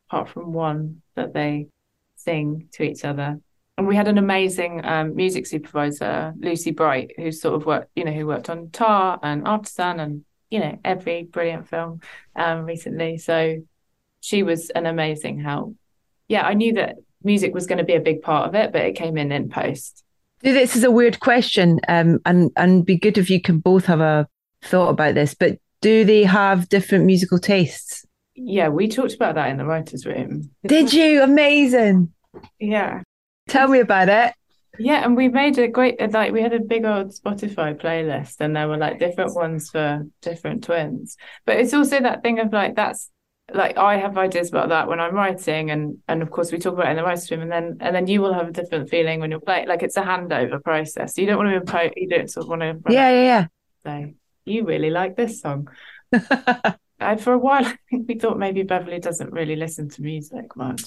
apart 0.09 0.29
from 0.29 0.53
one 0.53 1.03
that 1.15 1.33
they 1.33 1.67
sing 2.15 2.69
to 2.73 2.83
each 2.83 3.05
other. 3.05 3.39
And 3.77 3.87
we 3.87 3.95
had 3.95 4.07
an 4.07 4.17
amazing 4.17 4.83
um, 4.85 5.15
music 5.15 5.45
supervisor, 5.45 6.33
Lucy 6.39 6.71
Bright, 6.71 7.11
who 7.17 7.31
sort 7.31 7.55
of 7.55 7.65
worked, 7.65 7.91
you 7.95 8.05
know, 8.05 8.11
who 8.11 8.25
worked 8.25 8.49
on 8.49 8.69
Tar 8.71 9.19
and 9.21 9.43
Aftersun 9.45 10.01
and, 10.01 10.23
you 10.49 10.59
know, 10.59 10.79
every 10.83 11.23
brilliant 11.23 11.67
film 11.67 11.99
um, 12.35 12.63
recently. 12.63 13.17
So 13.17 13.57
she 14.21 14.43
was 14.43 14.69
an 14.69 14.85
amazing 14.85 15.39
help. 15.39 15.75
Yeah, 16.27 16.43
I 16.43 16.53
knew 16.53 16.73
that 16.73 16.95
music 17.23 17.53
was 17.53 17.67
going 17.67 17.79
to 17.79 17.83
be 17.83 17.95
a 17.95 17.99
big 17.99 18.21
part 18.21 18.47
of 18.47 18.55
it, 18.55 18.71
but 18.71 18.81
it 18.81 18.95
came 18.95 19.17
in 19.17 19.31
in 19.31 19.49
post. 19.49 20.03
This 20.41 20.75
is 20.75 20.83
a 20.83 20.89
weird 20.91 21.19
question, 21.19 21.79
um, 21.87 22.19
and 22.25 22.49
and 22.55 22.85
be 22.85 22.97
good 22.97 23.17
if 23.17 23.29
you 23.29 23.39
can 23.41 23.59
both 23.59 23.85
have 23.85 23.99
a 23.99 24.27
thought 24.63 24.89
about 24.89 25.13
this. 25.13 25.35
But 25.35 25.59
do 25.81 26.03
they 26.03 26.23
have 26.23 26.69
different 26.69 27.05
musical 27.05 27.37
tastes? 27.37 28.05
Yeah, 28.35 28.69
we 28.69 28.87
talked 28.87 29.13
about 29.13 29.35
that 29.35 29.49
in 29.49 29.57
the 29.57 29.65
writers' 29.65 30.05
room. 30.05 30.49
Did 30.65 30.93
you? 30.93 31.21
Amazing. 31.21 32.11
Yeah. 32.59 33.01
Tell 33.49 33.67
me 33.67 33.79
about 33.79 34.09
it. 34.09 34.33
Yeah, 34.79 35.03
and 35.03 35.15
we 35.15 35.27
made 35.27 35.59
a 35.59 35.67
great 35.67 35.99
like 36.11 36.31
we 36.31 36.41
had 36.41 36.53
a 36.53 36.59
big 36.59 36.85
old 36.85 37.09
Spotify 37.09 37.79
playlist, 37.79 38.37
and 38.39 38.55
there 38.55 38.67
were 38.67 38.77
like 38.77 38.99
different 38.99 39.35
ones 39.35 39.69
for 39.69 40.07
different 40.21 40.63
twins. 40.63 41.17
But 41.45 41.57
it's 41.57 41.73
also 41.73 41.99
that 41.99 42.23
thing 42.23 42.39
of 42.39 42.53
like 42.53 42.75
that's 42.75 43.09
like 43.53 43.77
I 43.77 43.97
have 43.97 44.17
ideas 44.17 44.49
about 44.49 44.69
that 44.69 44.87
when 44.87 44.99
I'm 44.99 45.15
writing, 45.15 45.71
and 45.71 45.97
and 46.07 46.21
of 46.21 46.31
course 46.31 46.51
we 46.51 46.59
talk 46.59 46.73
about 46.73 46.87
it 46.87 46.91
in 46.91 46.97
the 46.97 47.03
writers' 47.03 47.29
room, 47.31 47.41
and 47.41 47.51
then 47.51 47.77
and 47.79 47.95
then 47.95 48.07
you 48.07 48.21
will 48.21 48.33
have 48.33 48.47
a 48.47 48.51
different 48.51 48.89
feeling 48.89 49.19
when 49.19 49.31
you're 49.31 49.39
playing. 49.39 49.67
Like 49.67 49.83
it's 49.83 49.97
a 49.97 50.01
handover 50.01 50.63
process. 50.63 51.17
You 51.17 51.25
don't 51.25 51.37
want 51.37 51.49
to 51.49 51.57
impose. 51.57 51.91
You 51.95 52.07
don't 52.07 52.29
sort 52.29 52.45
of 52.45 52.49
want 52.49 52.61
to. 52.61 52.93
Yeah, 52.93 53.09
yeah, 53.09 53.23
yeah. 53.23 53.47
So 53.83 54.13
you 54.45 54.65
really 54.65 54.89
like 54.89 55.15
this 55.15 55.41
song. 55.41 55.69
I, 56.99 57.15
for 57.17 57.33
a 57.33 57.37
while, 57.37 57.65
I 57.65 57.77
think 57.89 58.07
we 58.07 58.19
thought 58.19 58.37
maybe 58.37 58.63
Beverly 58.63 58.99
doesn't 58.99 59.31
really 59.31 59.55
listen 59.55 59.89
to 59.89 60.01
music 60.01 60.55
much. 60.55 60.83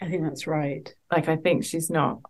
I 0.00 0.08
think 0.08 0.22
that's 0.22 0.46
right. 0.46 0.92
Like 1.10 1.28
I 1.28 1.36
think 1.36 1.64
she's 1.64 1.90
not 1.90 2.20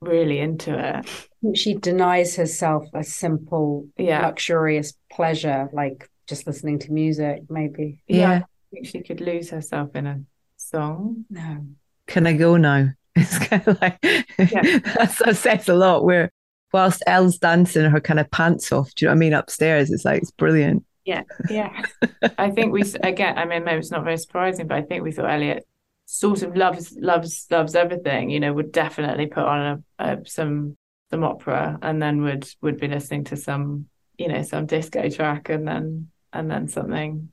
really 0.00 0.38
into 0.38 0.76
it. 0.78 1.56
She 1.56 1.74
denies 1.74 2.36
herself 2.36 2.84
a 2.92 3.02
simple, 3.02 3.88
yeah. 3.96 4.26
luxurious 4.26 4.92
pleasure, 5.10 5.68
like 5.72 6.10
just 6.26 6.46
listening 6.46 6.80
to 6.80 6.92
music, 6.92 7.42
maybe. 7.48 8.02
yeah. 8.06 8.18
yeah 8.18 8.42
think 8.76 8.86
she 8.86 9.02
could 9.02 9.20
lose 9.20 9.50
herself 9.50 9.94
in 9.94 10.06
a 10.06 10.20
song. 10.56 11.24
No. 11.30 11.66
Can 12.06 12.26
I 12.26 12.34
go 12.34 12.56
now? 12.56 12.90
It's 13.18 13.38
kind 13.38 13.66
of 13.66 13.80
like 13.80 13.96
yeah. 14.02 14.26
that 14.98 15.36
says 15.40 15.70
a 15.70 15.74
lot. 15.74 16.04
Where 16.04 16.30
whilst 16.70 17.02
Elle's 17.06 17.38
dancing 17.38 17.90
her 17.90 17.98
kind 17.98 18.20
of 18.20 18.30
pants 18.30 18.70
off, 18.70 18.94
do 18.94 19.06
you 19.06 19.08
know 19.08 19.12
what 19.12 19.16
I 19.16 19.20
mean? 19.20 19.32
Upstairs, 19.32 19.90
it's 19.90 20.04
like 20.04 20.20
it's 20.20 20.32
brilliant. 20.32 20.84
Yeah, 21.06 21.22
yeah. 21.48 21.82
I 22.36 22.50
think 22.50 22.74
we 22.74 22.82
again. 23.02 23.38
I 23.38 23.46
mean, 23.46 23.64
maybe 23.64 23.78
it's 23.78 23.90
not 23.90 24.04
very 24.04 24.18
surprising, 24.18 24.66
but 24.66 24.76
I 24.76 24.82
think 24.82 25.02
we 25.02 25.12
thought 25.12 25.30
Elliot 25.30 25.66
sort 26.04 26.42
of 26.42 26.58
loves 26.58 26.94
loves 27.00 27.46
loves 27.50 27.74
everything. 27.74 28.28
You 28.28 28.38
know, 28.38 28.52
would 28.52 28.70
definitely 28.70 29.28
put 29.28 29.44
on 29.44 29.82
a, 29.98 30.04
a 30.04 30.18
some 30.26 30.76
some 31.10 31.24
opera, 31.24 31.78
and 31.80 32.02
then 32.02 32.20
would 32.20 32.46
would 32.60 32.78
be 32.78 32.88
listening 32.88 33.24
to 33.24 33.36
some 33.38 33.86
you 34.18 34.28
know 34.28 34.42
some 34.42 34.66
disco 34.66 35.08
track, 35.08 35.48
and 35.48 35.66
then 35.66 36.10
and 36.34 36.50
then 36.50 36.68
something 36.68 37.32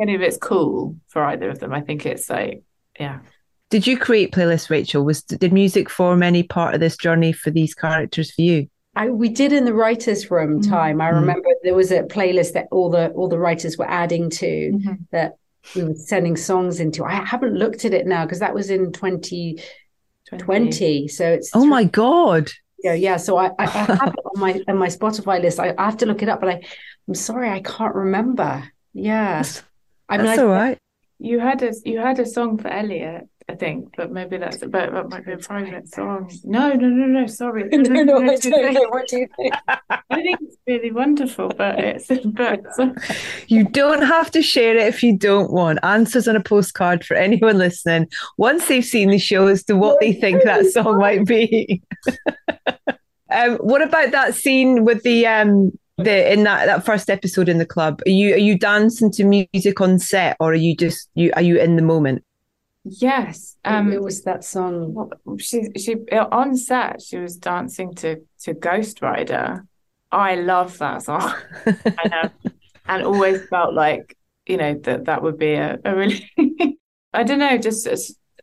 any 0.00 0.14
of 0.14 0.22
it's 0.22 0.36
cool 0.36 0.96
for 1.08 1.24
either 1.24 1.50
of 1.50 1.58
them. 1.58 1.72
I 1.72 1.80
think 1.80 2.06
it's 2.06 2.28
like, 2.28 2.62
yeah. 2.98 3.20
Did 3.70 3.86
you 3.86 3.98
create 3.98 4.32
playlists, 4.32 4.70
Rachel? 4.70 5.04
Was 5.04 5.22
did 5.22 5.52
music 5.52 5.90
form 5.90 6.22
any 6.22 6.42
part 6.42 6.74
of 6.74 6.80
this 6.80 6.96
journey 6.96 7.32
for 7.32 7.50
these 7.50 7.74
characters 7.74 8.30
for 8.32 8.42
you? 8.42 8.68
I, 8.96 9.08
we 9.08 9.28
did 9.28 9.52
in 9.52 9.64
the 9.64 9.74
writers' 9.74 10.30
room 10.30 10.60
mm-hmm. 10.60 10.70
time. 10.70 11.00
I 11.00 11.06
mm-hmm. 11.06 11.20
remember 11.20 11.48
there 11.62 11.74
was 11.74 11.90
a 11.90 12.02
playlist 12.02 12.52
that 12.52 12.68
all 12.70 12.90
the 12.90 13.10
all 13.10 13.28
the 13.28 13.38
writers 13.38 13.76
were 13.76 13.90
adding 13.90 14.30
to 14.30 14.46
mm-hmm. 14.46 14.92
that 15.10 15.34
we 15.74 15.84
were 15.84 15.94
sending 15.94 16.36
songs 16.36 16.78
into. 16.78 17.04
I 17.04 17.14
haven't 17.14 17.54
looked 17.54 17.84
at 17.84 17.92
it 17.92 18.06
now 18.06 18.24
because 18.24 18.40
that 18.40 18.54
was 18.54 18.70
in 18.70 18.92
2020. 18.92 19.62
20. 20.38 21.08
So 21.08 21.26
it's 21.26 21.50
oh 21.54 21.66
my 21.66 21.84
god. 21.84 22.50
Yeah, 22.82 22.94
yeah. 22.94 23.16
So 23.16 23.38
I, 23.38 23.46
I, 23.58 23.64
I 23.64 23.66
have 23.66 24.14
it 24.14 24.24
on 24.24 24.40
my 24.40 24.60
on 24.68 24.78
my 24.78 24.88
Spotify 24.88 25.40
list. 25.40 25.58
I, 25.58 25.74
I 25.76 25.84
have 25.84 25.96
to 25.98 26.06
look 26.06 26.22
it 26.22 26.28
up, 26.28 26.40
but 26.40 26.50
I 26.50 26.62
I'm 27.08 27.14
sorry 27.14 27.50
I 27.50 27.60
can't 27.60 27.94
remember. 27.94 28.64
Yeah. 28.92 29.42
I 30.08 30.16
mean, 30.16 30.26
that's 30.26 30.38
all 30.38 30.48
right. 30.48 30.78
You 31.18 31.40
had 31.40 31.62
a 31.62 31.72
you 31.84 31.98
had 31.98 32.18
a 32.18 32.26
song 32.26 32.58
for 32.58 32.68
Elliot, 32.68 33.28
I 33.48 33.54
think, 33.54 33.94
but 33.96 34.10
maybe 34.10 34.36
that's 34.36 34.58
but 34.58 34.70
that 34.92 35.08
might 35.08 35.24
be 35.24 35.32
a 35.32 35.38
private 35.38 35.88
song. 35.88 36.30
No, 36.44 36.72
no, 36.72 36.88
no, 36.88 37.06
no. 37.06 37.26
Sorry. 37.26 37.68
no, 37.70 37.78
no, 37.78 38.02
no, 38.02 38.32
I 38.32 38.36
don't 38.36 38.74
know. 38.74 38.88
What 38.90 39.08
do 39.08 39.18
you 39.18 39.28
think? 39.36 39.54
I 39.68 40.22
think 40.22 40.38
it's 40.42 40.56
really 40.66 40.90
wonderful, 40.90 41.48
but 41.48 41.78
it's 41.78 42.08
but 42.24 42.60
you 43.48 43.64
don't 43.64 44.02
have 44.02 44.30
to 44.32 44.42
share 44.42 44.76
it 44.76 44.86
if 44.86 45.02
you 45.02 45.16
don't 45.16 45.52
want. 45.52 45.78
Answers 45.82 46.26
on 46.26 46.36
a 46.36 46.42
postcard 46.42 47.04
for 47.04 47.14
anyone 47.14 47.58
listening 47.58 48.08
once 48.36 48.66
they've 48.66 48.84
seen 48.84 49.10
the 49.10 49.18
show 49.18 49.46
as 49.46 49.62
to 49.64 49.76
what 49.76 50.00
they 50.00 50.12
think 50.12 50.42
that 50.44 50.66
song 50.66 50.98
might 50.98 51.26
be. 51.26 51.82
um, 53.30 53.56
what 53.58 53.82
about 53.82 54.10
that 54.10 54.34
scene 54.34 54.84
with 54.84 55.02
the 55.02 55.26
um 55.26 55.72
the 55.96 56.32
in 56.32 56.44
that 56.44 56.66
that 56.66 56.84
first 56.84 57.08
episode 57.08 57.48
in 57.48 57.58
the 57.58 57.66
club 57.66 58.00
are 58.06 58.10
you 58.10 58.34
are 58.34 58.38
you 58.38 58.58
dancing 58.58 59.10
to 59.12 59.24
music 59.24 59.80
on 59.80 59.98
set 59.98 60.36
or 60.40 60.50
are 60.50 60.54
you 60.54 60.74
just 60.76 61.08
you 61.14 61.32
are 61.34 61.42
you 61.42 61.56
in 61.58 61.76
the 61.76 61.82
moment? 61.82 62.24
Yes 62.84 63.56
um 63.64 63.92
it 63.92 64.02
was 64.02 64.22
that 64.24 64.44
song? 64.44 65.10
she 65.38 65.68
she 65.76 65.94
on 66.10 66.56
set 66.56 67.00
she 67.00 67.18
was 67.18 67.36
dancing 67.36 67.94
to 67.96 68.20
to 68.40 68.54
ghost 68.54 69.02
rider. 69.02 69.64
I 70.10 70.36
love 70.36 70.78
that 70.78 71.02
song. 71.02 71.34
I 71.66 72.08
know. 72.08 72.50
And 72.86 73.02
always 73.02 73.46
felt 73.48 73.74
like 73.74 74.16
you 74.46 74.56
know 74.56 74.74
that 74.74 75.06
that 75.06 75.22
would 75.22 75.38
be 75.38 75.54
a, 75.54 75.78
a 75.84 75.96
really 75.96 76.30
i 77.14 77.22
don't 77.22 77.38
know 77.38 77.56
just 77.56 77.86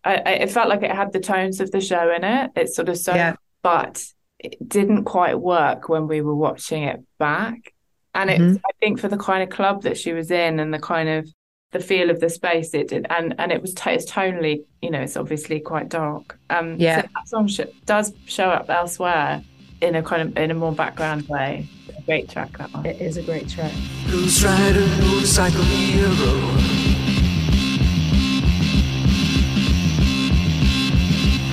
I, 0.04 0.16
I, 0.16 0.32
it 0.32 0.52
felt 0.52 0.70
like 0.70 0.84
it 0.84 0.92
had 0.92 1.14
the 1.14 1.20
tones 1.20 1.60
of 1.60 1.72
the 1.72 1.82
show 1.82 2.12
in 2.12 2.24
it. 2.24 2.52
It's 2.56 2.76
sort 2.76 2.90
of 2.90 2.98
so 2.98 3.14
yeah. 3.14 3.36
but 3.62 4.04
it 4.44 4.68
didn't 4.68 5.06
quite 5.06 5.40
work 5.40 5.90
when 5.90 6.08
we 6.08 6.22
were 6.22 6.36
watching 6.36 6.84
it 6.84 7.02
back. 7.18 7.74
And 8.14 8.30
it's 8.30 8.42
mm-hmm. 8.42 8.56
I 8.58 8.72
think 8.80 9.00
for 9.00 9.08
the 9.08 9.18
kind 9.18 9.44
of 9.44 9.50
club 9.50 9.84
that 9.84 9.98
she 9.98 10.12
was 10.12 10.32
in 10.32 10.60
and 10.60 10.74
the 10.74 10.80
kind 10.80 11.08
of 11.08 11.30
the 11.72 11.80
feel 11.80 12.10
of 12.10 12.20
the 12.20 12.30
space 12.30 12.74
it 12.74 12.90
did 12.90 13.08
and 13.10 13.34
and 13.38 13.50
it 13.50 13.62
was 13.62 13.74
t- 13.74 13.92
it's 13.92 14.12
tonally 14.12 14.66
you 14.82 14.92
know 14.92 15.00
it's 15.00 15.16
obviously 15.16 15.58
quite 15.62 15.88
dark 15.88 16.38
um 16.50 16.76
yeah 16.78 17.00
so 17.04 17.08
that 17.16 17.28
song 17.30 17.48
sh- 17.48 17.74
does 17.86 18.14
show 18.26 18.50
up 18.50 18.70
elsewhere 18.70 19.42
in 19.80 19.96
a 19.96 20.04
kind 20.04 20.22
of 20.22 20.38
in 20.38 20.52
a 20.52 20.54
more 20.54 20.74
background 20.74 21.26
way 21.30 21.66
great 22.06 22.30
track, 22.30 22.58
that 22.58 22.74
one. 22.74 22.86
It 22.86 23.02
is 23.02 23.18
a 23.18 23.24
great 23.24 23.50
track. 23.50 23.72
Blues 24.06 24.44
rider, 24.44 24.86
motorcycle 25.02 25.64
hero. 25.64 26.12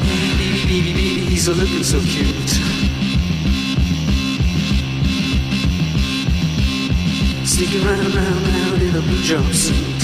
Baby, 0.03 0.67
baby, 0.67 0.93
baby, 0.93 1.21
he's 1.27 1.49
a 1.49 1.55
looking 1.55 1.85
so 1.85 2.01
cute. 2.01 2.78
Sneaking 7.59 7.85
round, 7.85 8.15
round, 8.15 8.47
round 8.47 8.83
in 8.83 8.95
a 8.95 9.01
blue 9.01 9.19
jumpsuit. 9.19 10.01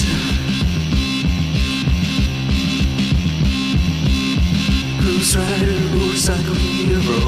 Blues 4.99 5.37
rider, 5.37 5.79
motorcycle 5.95 6.53
hero. 6.55 7.19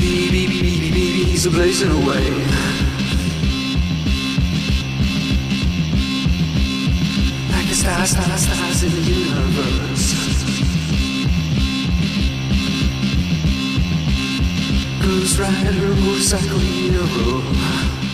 Baby, 0.00 0.46
baby, 0.48 0.60
baby, 0.60 0.90
baby, 0.90 1.22
he's 1.30 1.46
a 1.46 1.50
blazing 1.50 1.92
away. 1.92 2.26
Like 7.52 7.68
the 7.68 7.76
stars, 7.76 8.10
stars, 8.10 8.40
stars 8.40 8.82
in 8.82 8.90
the 8.90 9.02
universe. 9.02 9.95
Blues 15.16 15.40
rider, 15.40 15.72
motorcycle 15.72 16.58
hero. 16.58 17.06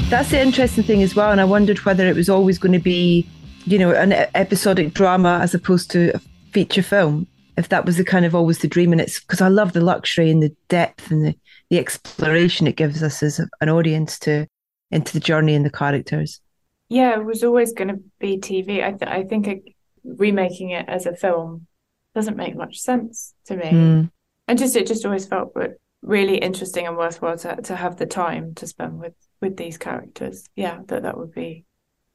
That's 0.08 0.30
the 0.30 0.40
interesting 0.40 0.84
thing 0.84 1.02
as 1.02 1.16
well. 1.16 1.32
And 1.32 1.40
I 1.40 1.44
wondered 1.44 1.78
whether 1.78 2.06
it 2.06 2.14
was 2.14 2.28
always 2.28 2.58
going 2.58 2.74
to 2.74 2.78
be, 2.78 3.26
you 3.64 3.76
know, 3.76 3.90
an 3.90 4.12
episodic 4.12 4.94
drama 4.94 5.40
as 5.42 5.52
opposed 5.52 5.90
to 5.90 6.12
a 6.14 6.20
feature 6.52 6.80
film. 6.80 7.26
If 7.56 7.70
that 7.70 7.84
was 7.84 7.96
the 7.96 8.04
kind 8.04 8.24
of 8.24 8.36
always 8.36 8.58
the 8.58 8.68
dream. 8.68 8.92
And 8.92 9.00
it's 9.00 9.18
because 9.18 9.40
I 9.40 9.48
love 9.48 9.72
the 9.72 9.80
luxury 9.80 10.30
and 10.30 10.40
the 10.40 10.54
depth 10.68 11.10
and 11.10 11.26
the, 11.26 11.34
the 11.70 11.78
exploration 11.78 12.68
it 12.68 12.76
gives 12.76 13.02
us 13.02 13.20
as 13.20 13.40
an 13.60 13.68
audience 13.68 14.16
to 14.20 14.46
into 14.92 15.12
the 15.12 15.18
journey 15.18 15.56
and 15.56 15.66
the 15.66 15.70
characters. 15.70 16.40
Yeah, 16.88 17.18
it 17.18 17.24
was 17.24 17.42
always 17.42 17.72
going 17.72 17.88
to 17.88 18.00
be 18.20 18.38
TV. 18.38 18.80
I, 18.80 18.92
th- 18.92 19.10
I 19.10 19.24
think 19.24 19.48
it, 19.48 19.64
remaking 20.04 20.70
it 20.70 20.88
as 20.88 21.06
a 21.06 21.16
film 21.16 21.66
doesn't 22.14 22.36
make 22.36 22.54
much 22.54 22.78
sense 22.78 23.34
to 23.46 23.56
me. 23.56 23.70
Mm. 23.72 24.10
And 24.46 24.56
just 24.56 24.76
it 24.76 24.86
just 24.86 25.04
always 25.04 25.26
felt 25.26 25.50
re- 25.56 25.74
really 26.02 26.36
interesting 26.36 26.86
and 26.86 26.96
worthwhile 26.96 27.38
to, 27.38 27.56
to 27.62 27.76
have 27.76 27.96
the 27.96 28.06
time 28.06 28.54
to 28.56 28.66
spend 28.66 28.98
with 28.98 29.14
with 29.40 29.56
these 29.56 29.78
characters. 29.78 30.44
Yeah, 30.54 30.80
that 30.86 31.02
that 31.02 31.16
would 31.16 31.32
be, 31.32 31.64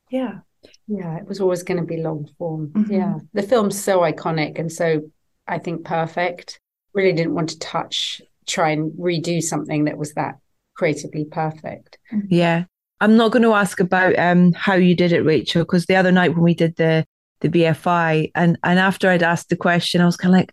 yeah. 0.09 0.39
Yeah, 0.87 1.17
it 1.17 1.27
was 1.27 1.39
always 1.39 1.63
going 1.63 1.79
to 1.79 1.85
be 1.85 1.97
long 1.97 2.29
form. 2.37 2.69
Mhm. 2.69 2.89
Yeah. 2.89 3.15
The 3.33 3.43
film's 3.43 3.81
so 3.81 3.99
iconic 3.99 4.59
and 4.59 4.71
so, 4.71 5.01
I 5.47 5.59
think, 5.59 5.85
perfect. 5.85 6.59
Really 6.93 7.13
didn't 7.13 7.35
want 7.35 7.49
to 7.49 7.59
touch, 7.59 8.21
try 8.47 8.71
and 8.71 8.91
redo 8.93 9.41
something 9.41 9.85
that 9.85 9.97
was 9.97 10.13
that 10.15 10.35
creatively 10.75 11.25
perfect. 11.25 11.97
Yeah. 12.27 12.65
I'm 12.99 13.15
not 13.15 13.31
going 13.31 13.43
to 13.43 13.53
ask 13.53 13.79
about 13.79 14.17
um 14.17 14.53
how 14.53 14.73
you 14.73 14.95
did 14.95 15.11
it, 15.13 15.21
Rachel, 15.21 15.63
because 15.63 15.85
the 15.85 15.95
other 15.95 16.11
night 16.11 16.33
when 16.33 16.43
we 16.43 16.55
did 16.55 16.75
the 16.75 17.05
the 17.41 17.49
BFI 17.49 18.31
and 18.33 18.57
and 18.63 18.79
after 18.79 19.09
I'd 19.09 19.23
asked 19.23 19.49
the 19.49 19.55
question, 19.55 20.01
I 20.01 20.05
was 20.05 20.17
kind 20.17 20.33
of 20.33 20.39
like, 20.39 20.51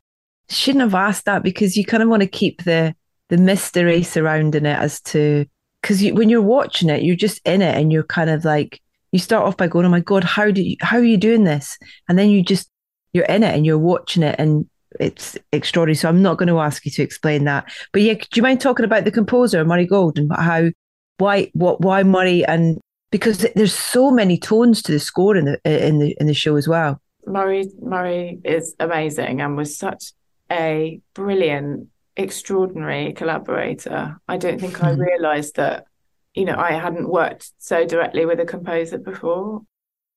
shouldn't 0.51 0.83
have 0.83 0.95
asked 0.95 1.25
that 1.25 1.43
because 1.43 1.77
you 1.77 1.85
kind 1.85 2.03
of 2.03 2.09
want 2.09 2.23
to 2.23 2.29
keep 2.29 2.65
the 2.65 2.95
the 3.29 3.37
mystery 3.37 4.03
surrounding 4.03 4.67
it 4.67 4.79
as 4.79 5.01
to 5.01 5.47
because 5.81 6.03
you, 6.03 6.15
when 6.15 6.29
you're 6.29 6.43
watching 6.43 6.89
it, 6.89 7.03
you're 7.03 7.17
just 7.17 7.41
in 7.47 7.61
it 7.61 7.77
and 7.77 7.93
you're 7.93 8.05
kind 8.05 8.31
of 8.31 8.45
like 8.45 8.81
you 9.13 9.19
start 9.19 9.47
off 9.47 9.57
by 9.57 9.69
going, 9.69 9.87
oh 9.87 9.91
my 9.91 10.01
god, 10.01 10.25
how 10.25 10.51
do 10.51 10.63
you 10.63 10.77
how 10.81 10.97
are 10.97 11.05
you 11.05 11.17
doing 11.17 11.45
this? 11.45 11.79
And 12.09 12.19
then 12.19 12.31
you 12.31 12.43
just 12.43 12.71
you're 13.13 13.25
in 13.27 13.43
it 13.43 13.55
and 13.55 13.65
you're 13.65 13.79
watching 13.79 14.23
it 14.23 14.37
and 14.39 14.69
it's 15.01 15.37
extraordinary. 15.53 15.97
So 15.97 16.09
I'm 16.09 16.23
not 16.23 16.39
going 16.39 16.49
to 16.49 16.61
ask 16.61 16.85
you 16.85 16.91
to 16.93 17.03
explain 17.03 17.45
that. 17.45 17.73
But 17.93 18.03
yeah, 18.03 18.15
do 18.15 18.27
you 18.35 18.43
mind 18.43 18.61
talking 18.61 18.85
about 18.85 19.05
the 19.05 19.11
composer 19.11 19.65
Murray 19.65 19.87
Gold 19.87 20.19
and 20.19 20.31
how 20.35 20.71
why 21.19 21.51
what 21.53 21.81
why 21.81 22.03
Murray 22.03 22.45
and 22.45 22.79
because 23.11 23.47
there's 23.55 23.75
so 23.75 24.11
many 24.11 24.37
tones 24.37 24.83
to 24.83 24.93
the 24.93 24.99
score 24.99 25.37
in 25.37 25.45
the 25.45 25.61
in 25.65 25.99
the 26.01 26.17
in 26.19 26.27
the 26.27 26.35
show 26.35 26.57
as 26.57 26.67
well. 26.67 27.01
Murray 27.27 27.65
Murray 27.81 28.41
is 28.45 28.75
amazing 28.81 29.41
and 29.41 29.57
was 29.57 29.77
such 29.77 30.13
a 30.51 31.01
brilliant, 31.15 31.89
extraordinary 32.17 33.13
collaborator. 33.13 34.17
I 34.29 34.37
don't 34.37 34.61
think 34.61 34.83
I 34.83 34.93
Mhm. 34.93 35.07
realized 35.07 35.57
that, 35.57 35.87
you 36.35 36.45
know, 36.45 36.57
I 36.57 36.73
hadn't 36.73 37.09
worked 37.09 37.53
so 37.59 37.85
directly 37.87 38.25
with 38.27 38.41
a 38.41 38.45
composer 38.45 38.99
before. 38.99 39.63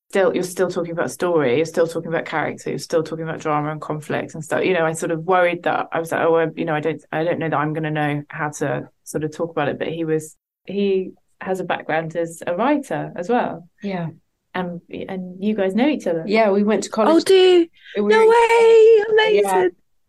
Still, 0.09 0.33
you're 0.33 0.43
still 0.43 0.69
talking 0.69 0.91
about 0.93 1.11
story, 1.11 1.57
you're 1.57 1.65
still 1.65 1.85
talking 1.87 2.07
about 2.07 2.23
character, 2.25 2.69
you're 2.69 2.79
still 2.79 3.03
talking 3.03 3.23
about 3.27 3.39
drama 3.39 3.71
and 3.71 3.81
conflict 3.81 4.33
and 4.35 4.43
stuff. 4.43 4.63
You 4.63 4.73
know, 4.73 4.85
I 4.85 4.93
sort 4.93 5.11
of 5.11 5.25
worried 5.25 5.63
that 5.63 5.87
I 5.91 5.99
was 5.99 6.11
like, 6.13 6.21
oh, 6.21 6.49
you 6.55 6.63
know, 6.65 6.75
I 6.75 6.79
don't, 6.79 7.03
I 7.11 7.23
don't 7.25 7.39
know 7.39 7.49
that 7.49 7.57
I'm 7.59 7.73
going 7.73 7.83
to 7.83 7.91
know 7.91 8.23
how 8.29 8.49
to 8.51 8.89
sort 9.03 9.25
of 9.25 9.31
talk 9.35 9.51
about 9.51 9.67
it. 9.67 9.77
But 9.77 9.89
he 9.89 10.05
was, 10.05 10.37
he 10.65 11.11
has 11.41 11.59
a 11.59 11.65
background 11.65 12.15
as 12.15 12.41
a 12.47 12.55
writer 12.55 13.11
as 13.17 13.27
well, 13.27 13.67
Yeah. 13.83 14.07
and 14.55 14.81
and 14.89 15.43
you 15.43 15.53
guys 15.55 15.75
know 15.75 15.87
each 15.87 16.07
other. 16.07 16.23
Yeah. 16.25 16.51
We 16.51 16.63
went 16.63 16.83
to 16.83 16.89
college. 16.89 17.13
Oh, 17.13 17.19
do 17.19 17.67
no 17.97 18.27
way! 18.27 19.03
Amazing. 19.11 19.43
Yeah. 19.43 19.67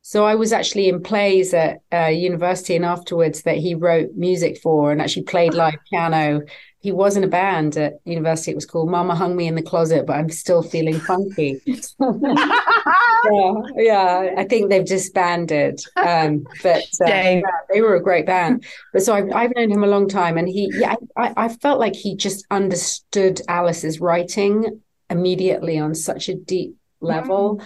So 0.09 0.25
I 0.25 0.37
was 0.37 0.55
actually 0.55 0.89
in 0.89 1.03
plays 1.03 1.53
at 1.53 1.83
uh, 1.93 2.07
university 2.07 2.75
and 2.75 2.83
afterwards 2.83 3.43
that 3.43 3.59
he 3.59 3.75
wrote 3.75 4.15
music 4.15 4.57
for 4.57 4.91
and 4.91 5.03
actually 5.03 5.25
played 5.25 5.53
live 5.53 5.77
piano. 5.91 6.41
He 6.81 6.93
was 6.93 7.19
in 7.19 7.25
a 7.25 7.29
band 7.29 7.77
at 7.77 7.97
university. 8.07 8.53
It 8.53 8.55
was 8.55 8.65
called 8.65 8.89
Mama 8.89 9.15
Hung 9.15 9.37
Me 9.37 9.47
in 9.47 9.55
the 9.55 9.61
Closet, 9.61 10.07
but 10.07 10.17
I'm 10.17 10.31
still 10.31 10.63
feeling 10.63 10.99
funky. 10.99 11.61
yeah, 11.67 13.53
yeah, 13.77 14.35
I 14.39 14.47
think 14.49 14.71
they've 14.71 14.83
disbanded. 14.83 15.79
Um, 15.97 16.47
but 16.63 16.85
uh, 17.03 17.07
yeah, 17.07 17.43
they 17.71 17.83
were 17.83 17.97
a 17.97 18.03
great 18.03 18.25
band. 18.25 18.65
But 18.95 19.03
so 19.03 19.13
I've, 19.13 19.31
I've 19.35 19.55
known 19.57 19.71
him 19.71 19.85
a 19.85 19.89
long 19.89 20.09
time, 20.09 20.39
and 20.39 20.49
he, 20.49 20.73
yeah, 20.73 20.95
I, 21.19 21.35
I 21.37 21.49
felt 21.49 21.81
like 21.81 21.95
he 21.95 22.17
just 22.17 22.47
understood 22.51 23.43
Alice's 23.47 24.01
writing 24.01 24.81
immediately 25.11 25.79
on 25.79 25.95
such 25.95 26.31
a 26.31 26.35
deep 26.35 26.77
level. 27.03 27.61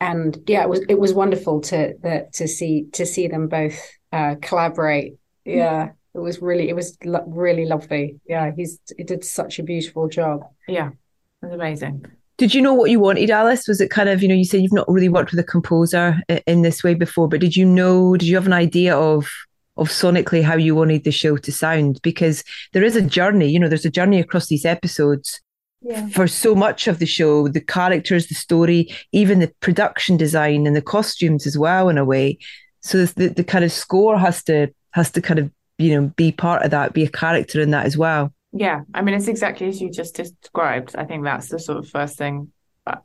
And 0.00 0.38
yeah, 0.46 0.62
it 0.62 0.68
was 0.68 0.84
it 0.88 0.98
was 0.98 1.12
wonderful 1.12 1.60
to 1.62 1.94
that 2.02 2.32
to 2.34 2.46
see 2.46 2.86
to 2.92 3.04
see 3.04 3.26
them 3.26 3.48
both 3.48 3.80
uh, 4.12 4.36
collaborate. 4.40 5.18
Yeah, 5.44 5.90
it 6.14 6.18
was 6.18 6.40
really 6.40 6.68
it 6.68 6.76
was 6.76 6.96
lo- 7.04 7.24
really 7.26 7.66
lovely. 7.66 8.20
Yeah, 8.26 8.52
he's 8.56 8.78
he 8.96 9.04
did 9.04 9.24
such 9.24 9.58
a 9.58 9.62
beautiful 9.62 10.08
job. 10.08 10.44
Yeah, 10.68 10.88
it 10.88 11.46
was 11.46 11.52
amazing. 11.52 12.06
Did 12.36 12.54
you 12.54 12.62
know 12.62 12.72
what 12.72 12.90
you 12.90 13.00
wanted, 13.00 13.30
Alice? 13.30 13.66
Was 13.66 13.80
it 13.80 13.90
kind 13.90 14.08
of, 14.08 14.22
you 14.22 14.28
know, 14.28 14.34
you 14.34 14.44
said 14.44 14.62
you've 14.62 14.72
not 14.72 14.88
really 14.88 15.08
worked 15.08 15.32
with 15.32 15.40
a 15.40 15.44
composer 15.44 16.22
in 16.46 16.62
this 16.62 16.84
way 16.84 16.94
before, 16.94 17.28
but 17.28 17.40
did 17.40 17.56
you 17.56 17.64
know, 17.64 18.16
did 18.16 18.28
you 18.28 18.36
have 18.36 18.46
an 18.46 18.52
idea 18.52 18.96
of 18.96 19.28
of 19.76 19.88
sonically 19.88 20.42
how 20.42 20.56
you 20.56 20.74
wanted 20.74 21.02
the 21.02 21.10
show 21.10 21.36
to 21.36 21.50
sound? 21.50 21.98
Because 22.02 22.44
there 22.72 22.84
is 22.84 22.94
a 22.94 23.02
journey, 23.02 23.48
you 23.48 23.58
know, 23.58 23.68
there's 23.68 23.84
a 23.84 23.90
journey 23.90 24.20
across 24.20 24.46
these 24.46 24.64
episodes 24.64 25.40
Yeah. 25.80 26.08
for 26.08 26.26
so 26.26 26.56
much 26.56 26.88
of 26.88 26.98
the 26.98 27.06
show, 27.06 27.46
the 27.46 27.60
characters, 27.60 28.26
the 28.26 28.34
story, 28.34 28.88
even 29.12 29.38
the 29.38 29.52
production 29.60 30.16
design 30.16 30.66
and 30.66 30.74
the 30.74 30.82
costumes 30.82 31.46
as 31.46 31.56
well, 31.56 31.88
in 31.88 31.98
a 31.98 32.04
way. 32.04 32.38
So 32.80 33.06
the 33.06 33.28
the 33.28 33.44
kind 33.44 33.64
of 33.64 33.72
score 33.72 34.18
has 34.18 34.42
to 34.44 34.68
has 34.92 35.10
to 35.12 35.22
kind 35.22 35.38
of, 35.38 35.52
you 35.78 35.94
know, 35.94 36.08
be 36.16 36.32
part 36.32 36.62
of 36.62 36.72
that, 36.72 36.94
be 36.94 37.04
a 37.04 37.10
character 37.10 37.60
in 37.60 37.70
that 37.70 37.86
as 37.86 37.96
well. 37.96 38.32
Yeah, 38.52 38.82
I 38.94 39.02
mean, 39.02 39.14
it's 39.14 39.28
exactly 39.28 39.68
as 39.68 39.80
you 39.80 39.90
just 39.90 40.16
described. 40.16 40.96
I 40.96 41.04
think 41.04 41.24
that's 41.24 41.48
the 41.48 41.58
sort 41.58 41.78
of 41.78 41.88
first 41.88 42.16
thing. 42.16 42.50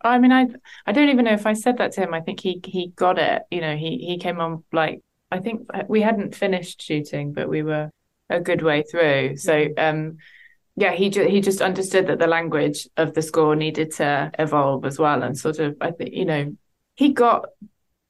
I, 0.01 0.17
mean, 0.17 0.31
I 0.31 0.47
I 0.85 0.93
don't 0.93 1.09
even 1.09 1.25
know 1.25 1.33
if 1.33 1.45
I 1.45 1.53
said 1.53 1.77
that 1.77 1.91
to 1.93 2.01
him. 2.01 2.13
I 2.13 2.21
think 2.21 2.39
he 2.39 2.61
he 2.65 2.87
got 2.95 3.19
it. 3.19 3.43
You 3.51 3.61
know, 3.61 3.75
he 3.75 3.97
he 3.97 4.17
came 4.17 4.39
on 4.39 4.63
like 4.71 5.01
I 5.31 5.39
think 5.39 5.67
we 5.87 6.01
hadn't 6.01 6.35
finished 6.35 6.81
shooting, 6.81 7.33
but 7.33 7.49
we 7.49 7.63
were 7.63 7.89
a 8.29 8.39
good 8.39 8.61
way 8.61 8.83
through. 8.83 9.37
So 9.37 9.67
um, 9.77 10.17
yeah, 10.75 10.93
he 10.93 11.09
ju- 11.09 11.27
he 11.27 11.41
just 11.41 11.61
understood 11.61 12.07
that 12.07 12.19
the 12.19 12.27
language 12.27 12.87
of 12.97 13.13
the 13.13 13.21
score 13.21 13.55
needed 13.55 13.91
to 13.95 14.31
evolve 14.39 14.85
as 14.85 14.97
well, 14.97 15.23
and 15.23 15.37
sort 15.37 15.59
of 15.59 15.77
I 15.81 15.91
think 15.91 16.13
you 16.13 16.25
know 16.25 16.55
he 16.95 17.13
got 17.13 17.45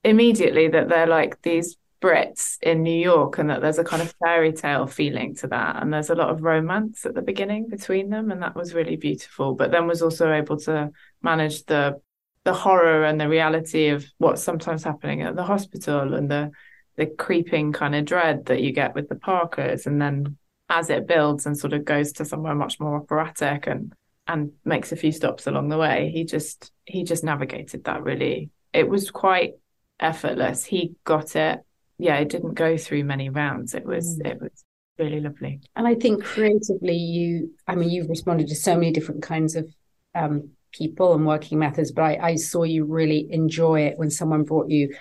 immediately 0.04 0.68
that 0.70 0.90
they're 0.90 1.08
like 1.08 1.42
these 1.42 1.78
Brits 2.04 2.58
in 2.62 2.84
New 2.84 3.00
York 3.00 3.38
and 3.38 3.50
that 3.50 3.62
there's 3.62 3.80
a 3.80 3.84
kind 3.84 4.02
of 4.02 4.14
fairy 4.22 4.52
tale 4.52 4.88
feeling 4.88 5.36
to 5.36 5.48
that. 5.48 5.82
And 5.82 5.94
there's 5.94 6.10
a 6.10 6.16
lot 6.16 6.32
of 6.32 6.44
romance 6.44 7.06
at 7.06 7.16
the 7.16 7.22
beginning 7.22 7.70
between 7.70 8.10
them. 8.10 8.30
And 8.30 8.42
that 8.44 8.58
was 8.58 8.74
really 8.74 8.98
beautiful. 8.98 9.56
But 9.56 9.72
then 9.72 9.88
was 9.88 10.02
also 10.02 10.32
able 10.32 10.58
to 10.62 10.92
manage 11.22 11.64
the 11.66 12.02
the 12.44 12.54
horror 12.54 13.06
and 13.06 13.22
the 13.22 13.30
reality 13.30 13.88
of 13.88 14.06
what's 14.18 14.44
sometimes 14.44 14.84
happening 14.84 15.22
at 15.22 15.38
the 15.38 15.44
hospital 15.44 16.14
and 16.14 16.30
the 16.30 16.52
the 16.98 17.06
creeping 17.06 17.72
kind 17.72 17.96
of 17.96 18.04
dread 18.04 18.48
that 18.48 18.62
you 18.62 18.74
get 18.74 18.94
with 18.96 19.08
the 19.08 19.16
Parkers. 19.16 19.88
And 19.88 20.02
then 20.02 20.38
as 20.70 20.90
it 20.90 21.08
builds 21.08 21.46
and 21.46 21.58
sort 21.58 21.74
of 21.74 21.86
goes 21.86 22.14
to 22.14 22.26
somewhere 22.26 22.56
much 22.56 22.80
more 22.80 22.96
operatic 22.98 23.68
and 23.68 23.94
and 24.26 24.54
makes 24.64 24.94
a 24.94 24.96
few 24.96 25.12
stops 25.12 25.48
along 25.48 25.68
the 25.70 25.78
way, 25.78 26.10
he 26.14 26.24
just 26.24 26.72
he 26.86 27.04
just 27.04 27.24
navigated 27.24 27.84
that 27.86 28.04
really. 28.04 28.50
It 28.72 28.88
was 28.90 29.12
quite 29.12 29.54
effortless. 30.00 30.66
He 30.66 30.96
got 31.04 31.36
it 31.36 31.60
yeah, 32.00 32.18
it 32.18 32.30
didn't 32.30 32.56
go 32.56 32.76
through 32.78 33.04
many 33.04 33.30
rounds. 33.30 33.74
It 33.76 33.86
was 33.86 34.20
Mm. 34.20 34.26
it 34.26 34.42
was 34.42 34.64
really 34.98 35.20
lovely. 35.20 35.62
And 35.76 35.88
I 35.88 35.96
think 35.96 36.24
creatively, 36.24 36.96
you, 36.96 37.52
I 37.68 37.76
mean, 37.76 37.90
you've 37.90 38.10
responded 38.10 38.48
to 38.48 38.56
so 38.56 38.76
many 38.76 38.92
different 38.92 39.24
kinds 39.24 39.56
of 39.56 39.70
um, 40.16 40.50
people 40.72 41.14
and 41.14 41.26
working 41.26 41.60
methods, 41.60 41.92
but 41.92 42.04
I, 42.04 42.18
I 42.22 42.36
saw 42.36 42.64
you 42.64 42.86
really 42.86 43.28
enjoy 43.32 43.82
it 43.82 43.98
when 43.98 44.10
someone 44.10 44.44
brought 44.44 44.70
you 44.70 44.96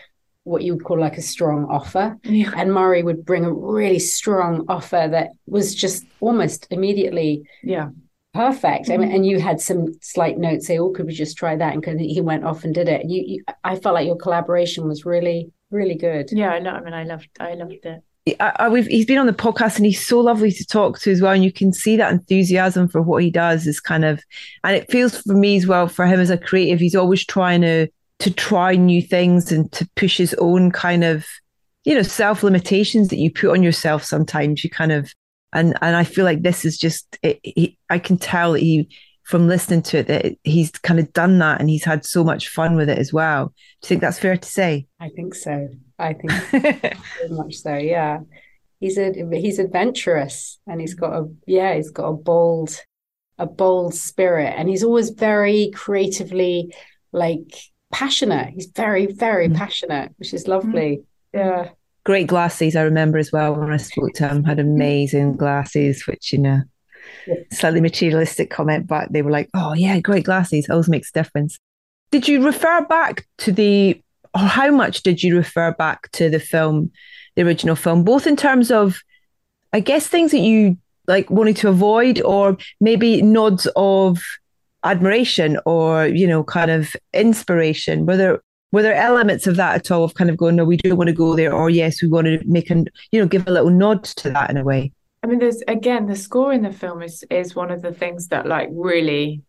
what 0.45 0.63
you 0.63 0.75
would 0.75 0.85
call 0.85 0.99
like 0.99 1.17
a 1.19 1.23
strong 1.23 1.67
offer. 1.71 2.17
Yeah. 2.25 2.53
And 2.57 2.73
Murray 2.73 3.03
would 3.03 3.25
bring 3.25 3.45
a 3.45 3.53
really 3.53 3.99
strong 3.99 4.65
offer 4.69 5.09
that 5.11 5.31
was 5.47 5.75
just 5.75 6.05
almost 6.21 6.67
immediately 6.71 7.43
Yeah. 7.63 7.91
perfect. 8.35 8.91
I 8.91 8.97
mean, 8.97 9.09
Mm-hmm. 9.09 9.15
and 9.17 9.27
you 9.27 9.41
had 9.41 9.61
some 9.61 9.95
slight 10.01 10.39
notes 10.39 10.67
say, 10.67 10.79
"Oh, 10.79 10.91
could 10.91 11.07
we 11.07 11.13
just 11.13 11.37
try 11.37 11.55
that?" 11.57 11.75
And 11.75 11.83
'cause 11.83 11.97
he 11.99 12.21
went 12.21 12.45
off 12.45 12.65
and 12.65 12.75
did 12.75 12.89
it. 12.89 13.07
You, 13.09 13.23
you, 13.27 13.45
I 13.63 13.77
felt 13.77 13.95
like 13.95 14.07
your 14.07 14.17
collaboration 14.17 14.89
was 14.89 15.05
really, 15.05 15.51
really 15.71 15.95
good. 15.95 16.31
Yeah, 16.33 16.51
I 16.51 16.59
know. 16.59 16.71
I 16.73 16.81
mean, 16.81 16.95
I 16.95 17.05
loved, 17.05 17.29
I 17.39 17.55
loved 17.55 17.85
it. 17.85 18.03
I, 18.41 18.53
I, 18.57 18.69
we've, 18.69 18.87
he's 18.87 19.07
been 19.07 19.19
on 19.19 19.27
the 19.27 19.33
podcast 19.33 19.77
and 19.77 19.85
he's 19.87 20.05
so 20.05 20.21
lovely 20.21 20.53
to 20.53 20.65
talk 20.65 21.01
to 21.01 21.11
as 21.11 21.21
well. 21.21 21.33
And 21.33 21.43
you 21.43 21.53
can 21.53 21.73
see 21.73 21.97
that 21.97 22.13
enthusiasm 22.13 22.87
for 22.89 23.03
what 23.03 23.23
he 23.23 23.31
does 23.33 23.67
is 23.67 23.81
kind 23.81 24.05
of, 24.05 24.23
and 24.63 24.77
it 24.77 24.89
feels 24.93 25.19
for 25.23 25.35
me 25.35 25.57
as 25.57 25.67
well, 25.67 25.89
for 25.89 26.07
him 26.07 26.21
as 26.21 26.31
a 26.31 26.39
creative, 26.39 26.79
he's 26.79 26.95
always 26.95 27.25
trying 27.27 27.63
to, 27.63 27.89
to 28.23 28.31
try 28.31 28.77
new 28.77 29.03
things 29.03 29.51
and 29.51 29.71
to 29.73 29.89
push 29.97 30.17
his 30.17 30.33
own 30.35 30.71
kind 30.71 31.03
of, 31.03 31.27
you 31.85 31.95
know, 31.95 32.03
self 32.03 32.45
limitations 32.45 33.09
that 33.09 33.19
you 33.19 33.33
put 33.33 33.51
on 33.51 33.65
yourself 33.65 34.05
sometimes. 34.05 34.63
You 34.63 34.71
kind 34.71 34.93
of, 34.93 35.13
and, 35.53 35.77
and 35.83 35.97
I 35.97 36.05
feel 36.05 36.25
like 36.25 36.43
this 36.43 36.65
is 36.65 36.79
just, 36.79 37.19
it, 37.23 37.75
I 37.91 37.99
can 37.99 38.17
tell 38.17 38.53
that 38.53 38.61
he, 38.61 38.89
from 39.25 39.49
listening 39.49 39.83
to 39.83 39.99
it, 39.99 40.07
that 40.07 40.37
he's 40.45 40.71
kind 40.71 41.01
of 41.01 41.13
done 41.13 41.39
that 41.41 41.61
and 41.61 41.69
he's 41.69 41.83
had 41.83 42.05
so 42.05 42.23
much 42.23 42.49
fun 42.49 42.77
with 42.77 42.89
it 42.89 42.99
as 42.99 43.13
well. 43.13 43.47
Do 43.47 43.53
you 43.83 43.89
think 43.89 44.01
that's 44.03 44.21
fair 44.21 44.37
to 44.37 44.49
say? 44.49 44.87
I 45.01 45.09
think 45.09 45.35
so. 45.35 45.69
I 45.99 46.13
think 46.13 46.33
very 46.51 46.97
much 47.31 47.57
so. 47.57 47.75
Yeah, 47.75 48.21
he's 48.79 48.99
a 48.99 49.13
he's 49.33 49.59
adventurous, 49.59 50.59
and 50.67 50.81
he's 50.81 50.95
got 50.95 51.13
a 51.13 51.29
yeah, 51.47 51.75
he's 51.75 51.91
got 51.91 52.09
a 52.09 52.13
bold, 52.13 52.81
a 53.39 53.47
bold 53.47 53.95
spirit, 53.95 54.55
and 54.57 54.69
he's 54.69 54.85
always 54.85 55.11
very 55.11 55.71
creatively 55.73 56.75
like 57.13 57.55
passionate. 57.93 58.49
He's 58.55 58.67
very 58.67 59.07
very 59.07 59.49
Mm. 59.49 59.57
passionate, 59.57 60.13
which 60.19 60.35
is 60.35 60.49
lovely. 60.49 61.03
Yeah. 61.35 61.69
great 62.05 62.27
glasses. 62.27 62.75
I 62.75 62.83
remember 62.83 63.17
as 63.19 63.31
well 63.31 63.55
when 63.55 63.71
I 63.71 63.77
spoke 63.77 64.13
to 64.15 64.27
him, 64.29 64.43
had 64.43 64.59
amazing 64.59 65.37
glasses, 65.37 66.05
which 66.09 66.33
you 66.33 66.39
know, 66.41 66.63
Yeah. 67.29 67.35
slightly 67.53 67.81
materialistic 67.81 68.51
comment, 68.51 68.89
but 68.89 69.13
they 69.13 69.23
were 69.23 69.31
like, 69.31 69.49
"Oh 69.55 69.73
yeah, 69.75 70.01
great 70.01 70.25
glasses. 70.25 70.67
Always 70.69 70.89
makes 70.89 71.11
a 71.11 71.13
difference." 71.21 71.59
Did 72.11 72.27
you 72.27 72.45
refer 72.45 72.85
back 72.87 73.25
to 73.39 73.53
the, 73.53 74.01
or 74.35 74.41
how 74.41 74.71
much 74.73 75.03
did 75.05 75.23
you 75.23 75.37
refer 75.37 75.71
back 75.73 76.11
to 76.13 76.29
the 76.29 76.41
film, 76.41 76.91
the 77.37 77.43
original 77.43 77.77
film, 77.77 78.03
both 78.03 78.27
in 78.27 78.35
terms 78.37 78.71
of, 78.73 78.99
I 79.73 79.79
guess, 79.81 80.07
things 80.09 80.33
that 80.33 80.41
you 80.41 80.77
like 81.07 81.31
wanted 81.31 81.57
to 81.59 81.69
avoid, 81.69 82.21
or 82.23 82.57
maybe 82.81 83.23
nods 83.23 83.69
of 83.77 84.19
admiration, 84.85 85.59
or 85.67 86.07
you 86.07 86.27
know, 86.27 86.43
kind 86.45 86.71
of 86.71 86.95
inspiration? 87.13 88.07
Were 88.07 88.17
there 88.17 88.43
were 88.73 88.83
there 88.83 88.95
elements 88.95 89.47
of 89.47 89.57
that 89.57 89.75
at 89.75 89.91
all 89.91 90.05
of 90.05 90.15
kind 90.15 90.31
of 90.31 90.37
going, 90.37 90.57
no, 90.57 90.65
we 90.65 90.79
don't 90.79 90.97
want 90.97 91.09
to 91.09 91.15
go 91.15 91.37
there, 91.37 91.53
or 91.53 91.69
yes, 91.71 92.01
we 92.03 92.09
want 92.09 92.27
to 92.27 92.41
make 92.47 92.71
an, 92.71 92.89
you 93.11 93.21
know, 93.21 93.27
give 93.27 93.47
a 93.47 93.51
little 93.51 93.71
nod 93.71 94.03
to 94.05 94.31
that 94.31 94.49
in 94.51 94.57
a 94.57 94.65
way? 94.65 94.91
I 95.23 95.27
mean, 95.27 95.39
there's 95.39 95.63
again 95.69 96.07
the 96.07 96.17
score 96.17 96.53
in 96.53 96.63
the 96.63 96.73
film 96.73 97.03
is 97.03 97.25
is 97.31 97.55
one 97.55 97.71
of 97.71 97.83
the 97.83 97.93
things 97.93 98.29
that 98.29 98.47
like 98.47 98.69
really 98.73 99.43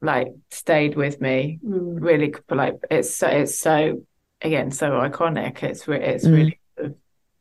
like 0.00 0.28
stayed 0.50 0.96
with 0.96 1.20
me. 1.20 1.60
Mm. 1.64 2.00
Really, 2.00 2.34
like 2.50 2.76
it's 2.90 3.14
so 3.14 3.28
it's 3.28 3.58
so 3.58 4.04
again 4.40 4.70
so 4.70 4.90
iconic. 4.90 5.62
It's 5.62 5.86
it's 5.86 6.26
Mm. 6.26 6.32
really 6.32 6.58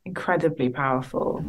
incredibly 0.05 0.69
powerful. 0.69 1.43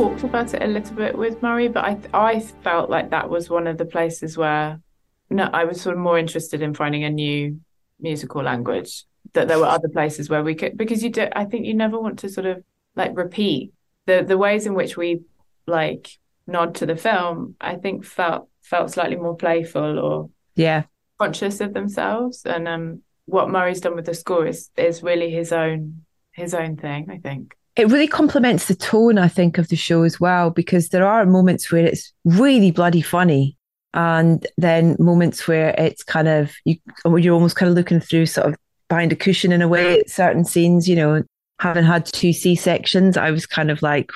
Talked 0.00 0.24
about 0.24 0.54
it 0.54 0.62
a 0.62 0.66
little 0.66 0.96
bit 0.96 1.16
with 1.18 1.42
Murray, 1.42 1.68
but 1.68 1.84
I 1.84 1.98
I 2.14 2.40
felt 2.40 2.88
like 2.88 3.10
that 3.10 3.28
was 3.28 3.50
one 3.50 3.66
of 3.66 3.76
the 3.76 3.84
places 3.84 4.38
where 4.38 4.80
no, 5.28 5.44
I 5.52 5.64
was 5.64 5.80
sort 5.80 5.94
of 5.94 6.00
more 6.00 6.18
interested 6.18 6.62
in 6.62 6.72
finding 6.74 7.04
a 7.04 7.10
new 7.10 7.60
musical 8.00 8.42
language. 8.42 9.04
That 9.34 9.46
there 9.46 9.58
were 9.58 9.66
other 9.66 9.90
places 9.90 10.30
where 10.30 10.42
we 10.42 10.54
could 10.54 10.78
because 10.78 11.04
you 11.04 11.10
do. 11.10 11.28
I 11.36 11.44
think 11.44 11.66
you 11.66 11.74
never 11.74 12.00
want 12.00 12.20
to 12.20 12.30
sort 12.30 12.46
of 12.46 12.64
like 12.96 13.14
repeat 13.14 13.74
the 14.06 14.24
the 14.26 14.38
ways 14.38 14.64
in 14.64 14.72
which 14.72 14.96
we 14.96 15.20
like 15.66 16.08
nod 16.46 16.76
to 16.76 16.86
the 16.86 16.96
film. 16.96 17.56
I 17.60 17.76
think 17.76 18.06
felt 18.06 18.48
felt 18.62 18.90
slightly 18.90 19.16
more 19.16 19.36
playful 19.36 19.98
or 19.98 20.30
Yeah. 20.56 20.84
conscious 21.18 21.60
of 21.60 21.74
themselves, 21.74 22.46
and 22.46 22.66
um, 22.66 23.02
what 23.26 23.50
Murray's 23.50 23.82
done 23.82 23.96
with 23.96 24.06
the 24.06 24.14
score 24.14 24.46
is 24.46 24.70
is 24.78 25.02
really 25.02 25.30
his 25.30 25.52
own 25.52 26.06
his 26.32 26.54
own 26.54 26.76
thing. 26.76 27.10
I 27.10 27.18
think. 27.18 27.54
It 27.80 27.88
really 27.88 28.08
complements 28.08 28.66
the 28.66 28.74
tone, 28.74 29.16
I 29.16 29.28
think, 29.28 29.56
of 29.56 29.68
the 29.68 29.76
show 29.76 30.02
as 30.02 30.20
well, 30.20 30.50
because 30.50 30.90
there 30.90 31.06
are 31.06 31.24
moments 31.24 31.72
where 31.72 31.86
it's 31.86 32.12
really 32.24 32.70
bloody 32.70 33.00
funny. 33.00 33.56
And 33.94 34.46
then 34.56 34.96
moments 34.98 35.48
where 35.48 35.74
it's 35.76 36.04
kind 36.04 36.28
of 36.28 36.52
you 36.64 36.76
you're 37.04 37.34
almost 37.34 37.56
kind 37.56 37.68
of 37.68 37.74
looking 37.74 37.98
through 37.98 38.26
sort 38.26 38.46
of 38.48 38.56
behind 38.88 39.12
a 39.12 39.16
cushion 39.16 39.50
in 39.50 39.62
a 39.62 39.68
way 39.68 39.98
at 39.98 40.10
certain 40.10 40.44
scenes, 40.44 40.88
you 40.88 40.94
know, 40.94 41.24
having 41.58 41.84
had 41.84 42.06
two 42.06 42.32
C 42.32 42.54
sections, 42.54 43.16
I 43.16 43.32
was 43.32 43.46
kind 43.46 43.70
of 43.70 43.82
like, 43.82 44.12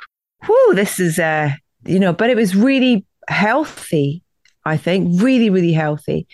whoa, 0.46 0.74
this 0.74 1.00
is 1.00 1.18
uh 1.18 1.50
you 1.86 1.98
know, 1.98 2.12
but 2.12 2.30
it 2.30 2.36
was 2.36 2.54
really 2.54 3.04
healthy, 3.28 4.22
I 4.64 4.76
think, 4.76 5.20
really, 5.20 5.50
really 5.50 5.72
healthy. 5.72 6.28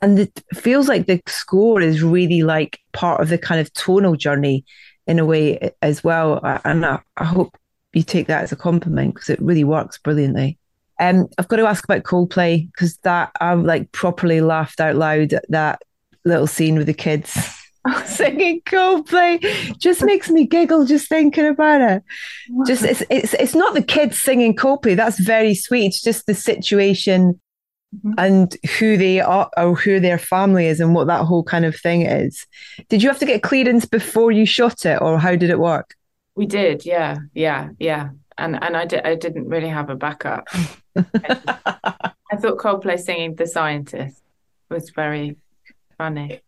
And 0.00 0.18
it 0.18 0.42
feels 0.54 0.88
like 0.88 1.06
the 1.06 1.20
score 1.26 1.82
is 1.82 2.02
really 2.02 2.42
like 2.42 2.80
part 2.92 3.20
of 3.20 3.28
the 3.28 3.38
kind 3.38 3.60
of 3.60 3.72
tonal 3.74 4.16
journey 4.16 4.64
in 5.06 5.18
a 5.18 5.24
way 5.24 5.70
as 5.82 6.02
well. 6.02 6.40
And 6.64 6.84
I, 6.84 7.00
I 7.16 7.24
hope 7.24 7.56
you 7.92 8.02
take 8.02 8.26
that 8.26 8.42
as 8.42 8.52
a 8.52 8.56
compliment 8.56 9.14
because 9.14 9.30
it 9.30 9.40
really 9.40 9.64
works 9.64 9.98
brilliantly. 9.98 10.58
Um, 10.98 11.28
I've 11.38 11.48
got 11.48 11.56
to 11.56 11.66
ask 11.66 11.84
about 11.84 12.04
Coldplay 12.04 12.66
because 12.72 12.96
that 12.98 13.30
I've 13.40 13.60
like 13.60 13.92
properly 13.92 14.40
laughed 14.40 14.80
out 14.80 14.96
loud 14.96 15.32
at 15.32 15.44
that 15.50 15.82
little 16.24 16.46
scene 16.46 16.76
with 16.76 16.86
the 16.86 16.94
kids 16.94 17.32
singing 18.06 18.62
Coldplay. 18.62 19.78
Just 19.78 20.02
makes 20.02 20.30
me 20.30 20.46
giggle 20.46 20.86
just 20.86 21.08
thinking 21.08 21.46
about 21.46 21.80
it. 21.80 22.02
Just 22.66 22.82
it's 22.82 23.02
it's 23.10 23.34
it's 23.34 23.54
not 23.54 23.74
the 23.74 23.82
kids 23.82 24.20
singing 24.20 24.56
Coldplay. 24.56 24.96
That's 24.96 25.20
very 25.20 25.54
sweet. 25.54 25.86
It's 25.86 26.02
just 26.02 26.26
the 26.26 26.34
situation 26.34 27.40
Mhm. 28.04 28.14
and 28.18 28.56
who 28.78 28.96
they 28.96 29.20
are 29.20 29.50
or 29.56 29.74
who 29.74 30.00
their 30.00 30.18
family 30.18 30.66
is 30.66 30.80
and 30.80 30.94
what 30.94 31.06
that 31.06 31.24
whole 31.24 31.42
kind 31.44 31.64
of 31.64 31.74
thing 31.76 32.02
is. 32.02 32.46
Did 32.88 33.02
you 33.02 33.08
have 33.08 33.18
to 33.20 33.26
get 33.26 33.42
clearance 33.42 33.84
before 33.86 34.32
you 34.32 34.44
shot 34.46 34.84
it, 34.84 35.00
or 35.00 35.18
how 35.18 35.36
did 35.36 35.50
it 35.50 35.58
work? 35.58 35.94
We 36.34 36.46
did, 36.46 36.84
yeah, 36.84 37.18
yeah, 37.34 37.70
yeah. 37.78 38.10
And 38.38 38.62
and 38.62 38.76
I 38.76 38.84
did 38.84 39.06
I 39.06 39.14
didn't 39.14 39.48
really 39.48 39.68
have 39.68 39.88
a 39.90 39.94
backup. 39.96 40.46
I 40.96 42.36
thought 42.36 42.58
Coldplay 42.58 42.98
singing 42.98 43.34
The 43.36 43.46
Scientist 43.46 44.20
was 44.68 44.90
very 44.90 45.36
funny. 45.96 46.40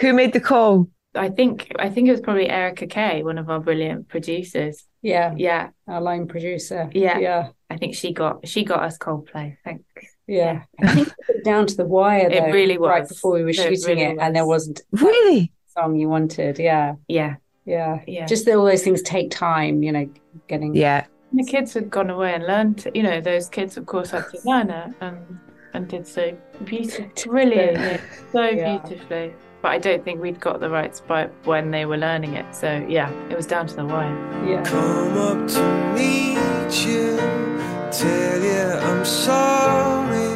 Who 0.00 0.12
made 0.14 0.32
the 0.32 0.40
call? 0.40 0.88
I 1.14 1.28
think 1.28 1.70
I 1.78 1.90
think 1.90 2.08
it 2.08 2.12
was 2.12 2.20
probably 2.20 2.48
Erica 2.48 2.86
Kay, 2.86 3.22
one 3.22 3.38
of 3.38 3.50
our 3.50 3.60
brilliant 3.60 4.08
producers. 4.08 4.84
Yeah. 5.02 5.34
Yeah, 5.36 5.70
Our 5.88 6.00
line 6.00 6.26
producer. 6.28 6.88
Yeah. 6.94 7.18
Yeah. 7.18 7.48
I 7.68 7.76
think 7.76 7.94
she 7.94 8.12
got 8.12 8.46
she 8.46 8.64
got 8.64 8.82
us 8.82 8.98
Coldplay. 8.98 9.56
Thanks. 9.64 9.84
Yeah. 10.28 10.62
I 10.80 10.94
think 10.94 11.08
it 11.08 11.14
was 11.28 11.42
down 11.44 11.66
to 11.66 11.76
the 11.76 11.84
wire 11.84 12.28
It 12.30 12.40
though, 12.40 12.50
really 12.52 12.78
right 12.78 13.00
was. 13.02 13.08
before 13.10 13.32
we 13.32 13.42
were 13.42 13.50
It 13.50 13.56
shooting 13.56 13.82
really 13.98 14.02
it, 14.02 14.18
and 14.20 14.36
there 14.36 14.46
was. 14.46 14.68
wasn't 14.68 14.82
Really? 14.92 15.52
song 15.76 15.96
you 15.96 16.08
wanted. 16.08 16.58
Yeah. 16.58 16.94
Yeah, 17.08 17.36
Yeah. 17.64 18.00
yeah. 18.06 18.26
Just 18.26 18.44
that 18.46 18.54
all 18.56 18.64
those 18.66 18.84
things 18.84 19.02
take 19.02 19.30
time, 19.30 19.82
you 19.82 19.90
know, 19.90 20.08
getting 20.48 20.74
Yeah. 20.76 21.06
the 21.32 21.44
kids 21.44 21.74
had 21.74 21.90
gone 21.90 22.10
away 22.10 22.34
and 22.34 22.46
learned. 22.46 22.86
You 22.94 23.02
know, 23.02 23.20
those 23.20 23.48
kids, 23.48 23.76
of 23.76 23.86
course, 23.86 24.10
had 24.10 24.24
to 24.30 24.38
learn 24.44 24.70
it 24.70 24.90
and 25.00 25.18
and 25.74 25.88
did 25.88 26.06
so 26.06 26.36
beautifully, 26.64 27.10
brilliantly, 27.26 27.98
so 28.30 28.42
Yeah. 28.44 28.78
beautifully 28.78 29.32
but 29.62 29.70
I 29.70 29.78
don't 29.78 30.04
think 30.04 30.20
we'd 30.20 30.40
got 30.40 30.60
the 30.60 30.68
rights 30.68 31.00
by 31.00 31.26
when 31.44 31.70
they 31.70 31.86
were 31.86 31.96
learning 31.96 32.34
it. 32.34 32.54
So 32.54 32.84
yeah, 32.88 33.10
it 33.30 33.36
was 33.36 33.46
down 33.46 33.68
to 33.68 33.76
the 33.76 33.86
wire. 33.86 34.14
Yeah. 34.44 34.64
Come 34.64 35.16
up 35.16 35.48
to 35.48 35.94
meet 35.94 36.86
you, 36.86 37.16
tell 37.90 38.42
you 38.42 38.62
I'm 38.88 39.04
sorry. 39.04 40.31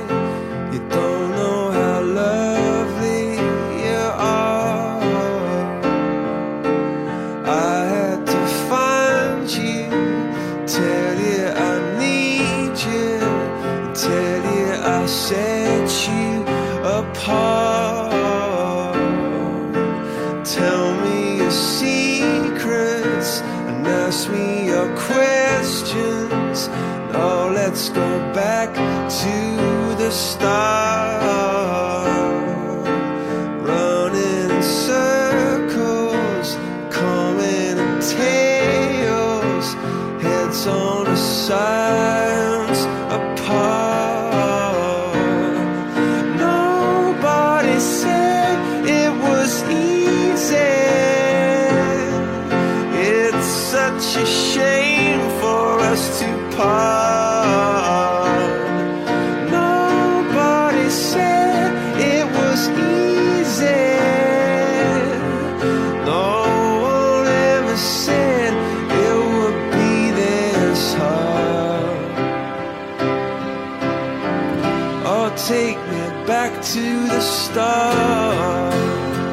Take 75.36 75.76
me 75.76 76.26
back 76.26 76.50
to 76.64 77.06
the 77.08 77.20
start. 77.20 78.72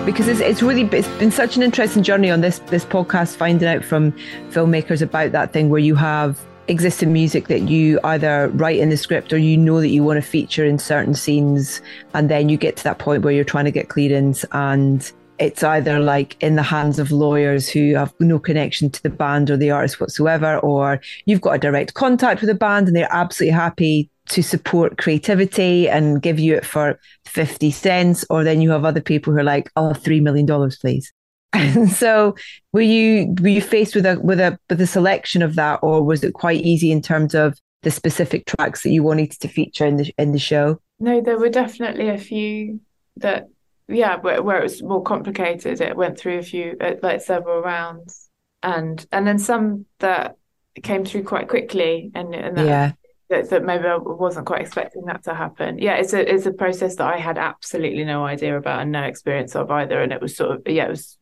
because 0.05 0.27
it's, 0.27 0.41
it's 0.41 0.61
really 0.61 0.83
it's 0.97 1.07
been 1.19 1.31
such 1.31 1.55
an 1.55 1.63
interesting 1.63 2.03
journey 2.03 2.29
on 2.29 2.41
this 2.41 2.59
this 2.59 2.83
podcast 2.83 3.37
finding 3.37 3.67
out 3.67 3.85
from 3.85 4.11
filmmakers 4.49 5.01
about 5.01 5.31
that 5.31 5.53
thing 5.53 5.69
where 5.69 5.79
you 5.79 5.95
have 5.95 6.39
existing 6.67 7.11
music 7.11 7.47
that 7.47 7.61
you 7.61 7.99
either 8.03 8.49
write 8.49 8.79
in 8.79 8.89
the 8.89 8.97
script 8.97 9.31
or 9.33 9.37
you 9.37 9.57
know 9.57 9.79
that 9.79 9.89
you 9.89 10.03
want 10.03 10.17
to 10.17 10.21
feature 10.21 10.65
in 10.65 10.77
certain 10.77 11.13
scenes 11.13 11.81
and 12.13 12.29
then 12.29 12.49
you 12.49 12.57
get 12.57 12.75
to 12.75 12.83
that 12.83 12.99
point 12.99 13.23
where 13.23 13.33
you're 13.33 13.43
trying 13.43 13.65
to 13.65 13.71
get 13.71 13.89
clearance 13.89 14.45
and 14.51 15.11
it's 15.43 15.63
either 15.63 15.99
like 15.99 16.41
in 16.41 16.55
the 16.55 16.63
hands 16.63 16.99
of 16.99 17.11
lawyers 17.11 17.67
who 17.69 17.95
have 17.95 18.13
no 18.19 18.39
connection 18.39 18.89
to 18.89 19.03
the 19.03 19.09
band 19.09 19.49
or 19.49 19.57
the 19.57 19.71
artist 19.71 19.99
whatsoever 19.99 20.57
or 20.59 21.01
you've 21.25 21.41
got 21.41 21.55
a 21.55 21.59
direct 21.59 21.93
contact 21.93 22.41
with 22.41 22.49
the 22.49 22.55
band 22.55 22.87
and 22.87 22.95
they're 22.95 23.07
absolutely 23.11 23.53
happy 23.53 24.09
to 24.29 24.41
support 24.41 24.97
creativity 24.97 25.89
and 25.89 26.21
give 26.21 26.39
you 26.39 26.55
it 26.55 26.65
for 26.65 26.97
50 27.25 27.71
cents 27.71 28.25
or 28.29 28.43
then 28.43 28.61
you 28.61 28.71
have 28.71 28.85
other 28.85 29.01
people 29.01 29.33
who 29.33 29.39
are 29.39 29.43
like 29.43 29.69
oh 29.75 29.93
three 29.93 30.21
million 30.21 30.45
dollars 30.45 30.77
please. 30.77 31.11
And 31.51 31.91
so 32.03 32.35
were 32.71 32.81
you 32.81 33.35
were 33.41 33.49
you 33.49 33.61
faced 33.61 33.95
with 33.95 34.05
a 34.05 34.19
with 34.21 34.39
a 34.39 34.57
with 34.69 34.79
a 34.79 34.87
selection 34.87 35.41
of 35.41 35.55
that 35.55 35.79
or 35.83 36.03
was 36.03 36.23
it 36.23 36.33
quite 36.33 36.61
easy 36.61 36.91
in 36.91 37.01
terms 37.01 37.35
of 37.35 37.59
the 37.83 37.91
specific 37.91 38.45
tracks 38.45 38.83
that 38.83 38.91
you 38.91 39.03
wanted 39.03 39.31
to 39.31 39.47
feature 39.47 39.85
in 39.85 39.97
the 39.97 40.13
in 40.17 40.31
the 40.31 40.39
show? 40.39 40.79
No, 40.99 41.19
there 41.19 41.37
were 41.37 41.49
definitely 41.49 42.07
a 42.07 42.17
few 42.17 42.79
that, 43.17 43.49
yeah, 43.87 44.17
where, 44.17 44.41
where 44.41 44.59
it 44.59 44.63
was 44.63 44.81
more 44.81 45.03
complicated. 45.03 45.81
It 45.81 45.95
went 45.95 46.17
through 46.17 46.39
a 46.39 46.43
few, 46.43 46.75
uh, 46.79 46.93
like 47.01 47.21
several 47.21 47.61
rounds, 47.61 48.29
and 48.61 49.05
and 49.11 49.27
then 49.27 49.39
some 49.39 49.85
that 49.99 50.37
came 50.81 51.05
through 51.05 51.23
quite 51.23 51.49
quickly, 51.49 52.11
and 52.15 52.33
and 52.33 52.57
that, 52.57 52.65
yeah 52.65 52.91
that, 53.29 53.49
that 53.49 53.63
maybe 53.63 53.85
I 53.85 53.97
wasn't 53.97 54.45
quite 54.45 54.61
expecting 54.61 55.05
that 55.05 55.23
to 55.23 55.33
happen. 55.33 55.79
Yeah, 55.79 55.95
it's 55.95 56.13
a 56.13 56.33
it's 56.33 56.45
a 56.45 56.53
process 56.53 56.95
that 56.97 57.13
I 57.13 57.17
had 57.17 57.37
absolutely 57.37 58.05
no 58.05 58.25
idea 58.25 58.57
about 58.57 58.81
and 58.81 58.91
no 58.91 59.03
experience 59.03 59.55
of 59.55 59.71
either, 59.71 60.01
and 60.01 60.11
it 60.11 60.21
was 60.21 60.35
sort 60.35 60.51
of 60.51 60.61
yeah, 60.65 60.85
it 60.85 60.89
was 60.89 61.17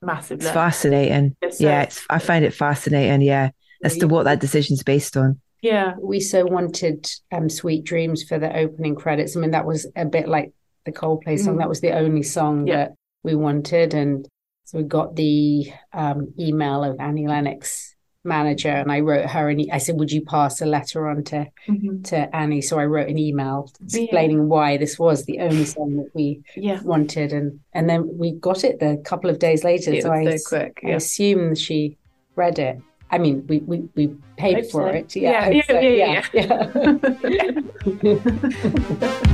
massive. 0.00 0.40
it's 0.40 0.50
fascinating 0.50 1.36
It's 1.40 1.58
so- 1.58 1.64
yeah 1.64 1.82
it's 1.82 2.04
i 2.10 2.18
find 2.18 2.44
it 2.44 2.52
fascinating 2.52 3.20
yeah 3.20 3.50
as 3.84 3.96
to 3.98 4.08
what 4.08 4.24
that 4.24 4.40
decision's 4.40 4.82
based 4.82 5.16
on 5.16 5.40
Yeah, 5.60 5.94
We 6.00 6.18
so 6.18 6.44
wanted 6.44 7.08
um, 7.30 7.48
Sweet 7.48 7.84
Dreams 7.84 8.24
for 8.24 8.36
the 8.38 8.56
opening 8.56 8.96
credits. 8.96 9.36
I 9.36 9.40
mean, 9.40 9.52
that 9.52 9.64
was 9.64 9.86
a 9.94 10.04
bit 10.04 10.26
like 10.28 10.52
the 10.84 10.92
Coldplay 10.92 11.38
song. 11.38 11.56
Mm. 11.56 11.58
That 11.58 11.68
was 11.68 11.80
the 11.80 11.92
only 11.92 12.22
song 12.22 12.66
Yeah. 12.66 12.76
that 12.76 12.92
we 13.22 13.34
wanted. 13.34 13.94
And 13.94 14.26
so 14.64 14.78
we 14.78 14.84
got 14.84 15.16
the 15.16 15.72
um, 15.92 16.32
email 16.38 16.84
of 16.84 16.98
Annie 17.00 17.26
Lennox 17.28 17.94
manager 18.24 18.68
and 18.70 18.92
I 18.92 19.00
wrote 19.00 19.26
her 19.28 19.48
and 19.48 19.68
I 19.72 19.78
said, 19.78 19.98
would 19.98 20.12
you 20.12 20.22
pass 20.22 20.60
a 20.60 20.66
letter 20.66 21.08
on 21.08 21.24
to, 21.24 21.46
Mhm. 21.68 22.04
to 22.04 22.34
Annie? 22.36 22.60
So 22.62 22.78
I 22.78 22.86
wrote 22.86 23.08
an 23.08 23.18
email 23.18 23.68
Yeah. 23.88 24.02
explaining 24.02 24.48
why 24.48 24.76
this 24.76 24.96
was 24.98 25.24
the 25.24 25.40
only 25.40 25.64
song 25.64 25.96
that 25.96 26.14
we 26.14 26.42
yeah. 26.56 26.80
wanted. 26.82 27.32
And, 27.32 27.58
and 27.72 27.90
then 27.90 28.16
we 28.16 28.30
got 28.32 28.62
it 28.62 28.78
the 28.78 29.02
couple 29.04 29.28
of 29.28 29.38
days 29.40 29.64
later. 29.64 29.92
It 29.92 30.04
so 30.04 30.12
I, 30.12 30.36
so 30.36 30.48
quick. 30.48 30.80
I 30.84 30.90
assume 30.90 31.54
she 31.56 31.98
read 32.36 32.58
it. 32.60 32.78
I 33.10 33.18
mean, 33.18 33.44
we, 33.46 33.58
we, 33.58 33.82
we 33.94 34.14
paid 34.38 34.54
Hope 34.56 34.70
for 34.70 34.88
so. 34.90 34.94
it. 34.96 35.14
Yeah, 35.16 35.44
hope 35.44 35.54
yeah, 35.54 35.62
so. 35.66 35.80
yeah, 35.80 36.24
yeah. 36.32 36.62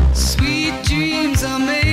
Sweet 0.14 0.74
dreams 0.84 1.08
are 1.44 1.59
made 1.61 1.88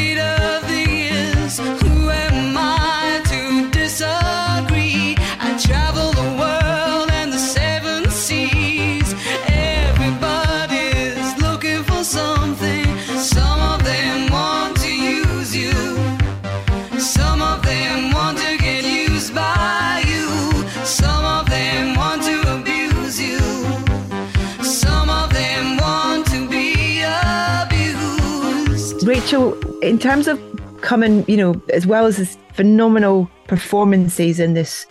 Rachel, 29.25 29.79
in 29.79 29.97
terms 29.97 30.27
of 30.27 30.39
coming, 30.81 31.25
you 31.27 31.35
know, 31.35 31.59
as 31.73 31.87
well 31.87 32.05
as 32.05 32.17
this 32.17 32.37
phenomenal 32.53 33.27
performances 33.47 34.39
in 34.39 34.53
this 34.53 34.85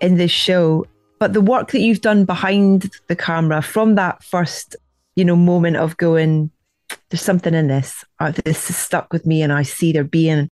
in 0.00 0.16
this 0.16 0.30
show, 0.30 0.86
but 1.18 1.34
the 1.34 1.42
work 1.42 1.72
that 1.72 1.80
you've 1.80 2.00
done 2.00 2.24
behind 2.24 2.90
the 3.08 3.16
camera 3.16 3.60
from 3.60 3.94
that 3.96 4.24
first, 4.24 4.76
you 5.14 5.26
know, 5.26 5.36
moment 5.36 5.76
of 5.76 5.94
going, 5.98 6.50
there's 7.10 7.20
something 7.20 7.52
in 7.52 7.68
this. 7.68 8.02
Uh, 8.18 8.30
This 8.30 8.70
is 8.70 8.78
stuck 8.78 9.12
with 9.12 9.26
me, 9.26 9.42
and 9.42 9.52
I 9.52 9.62
see 9.62 9.92
there 9.92 10.04
being 10.04 10.48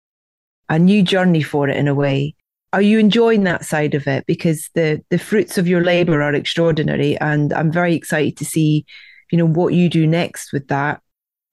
a 0.69 0.79
new 0.79 1.03
journey 1.03 1.43
for 1.43 1.67
it 1.67 1.79
in 1.79 1.89
a 1.89 1.95
way. 1.95 2.35
Are 2.75 2.83
you 2.83 2.99
enjoying 2.99 3.45
that 3.45 3.65
side 3.65 3.95
of 3.95 4.07
it? 4.07 4.27
Because 4.27 4.69
the 4.75 5.03
the 5.09 5.19
fruits 5.19 5.57
of 5.57 5.67
your 5.67 5.83
labor 5.83 6.21
are 6.21 6.35
extraordinary, 6.35 7.17
and 7.23 7.55
I'm 7.55 7.73
very 7.73 7.95
excited 7.95 8.37
to 8.37 8.45
see, 8.45 8.85
you 9.33 9.39
know, 9.39 9.49
what 9.49 9.73
you 9.73 9.89
do 9.89 10.07
next 10.07 10.53
with 10.53 10.69
that 10.69 11.01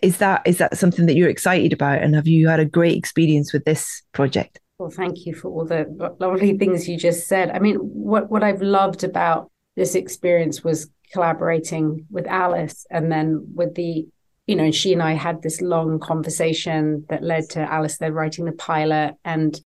is 0.01 0.17
that 0.17 0.41
is 0.45 0.57
that 0.57 0.77
something 0.77 1.05
that 1.05 1.15
you're 1.15 1.29
excited 1.29 1.73
about? 1.73 2.01
And 2.01 2.15
have 2.15 2.27
you 2.27 2.47
had 2.47 2.59
a 2.59 2.65
great 2.65 2.97
experience 2.97 3.53
with 3.53 3.65
this 3.65 4.01
project? 4.13 4.59
Well, 4.77 4.89
thank 4.89 5.25
you 5.25 5.35
for 5.35 5.49
all 5.49 5.65
the 5.65 5.85
lovely 6.19 6.57
things 6.57 6.89
you 6.89 6.97
just 6.97 7.27
said. 7.27 7.51
I 7.51 7.59
mean, 7.59 7.75
what 7.75 8.31
what 8.31 8.43
I've 8.43 8.61
loved 8.61 9.03
about 9.03 9.51
this 9.75 9.95
experience 9.95 10.63
was 10.63 10.89
collaborating 11.13 12.05
with 12.09 12.25
Alice, 12.27 12.85
and 12.89 13.11
then 13.11 13.47
with 13.53 13.75
the, 13.75 14.07
you 14.47 14.55
know, 14.55 14.71
she 14.71 14.93
and 14.93 15.03
I 15.03 15.13
had 15.13 15.41
this 15.41 15.61
long 15.61 15.99
conversation 15.99 17.05
that 17.09 17.23
led 17.23 17.49
to 17.51 17.59
Alice 17.59 17.97
then 17.97 18.13
writing 18.13 18.45
the 18.45 18.53
pilot, 18.53 19.15
and 19.23 19.59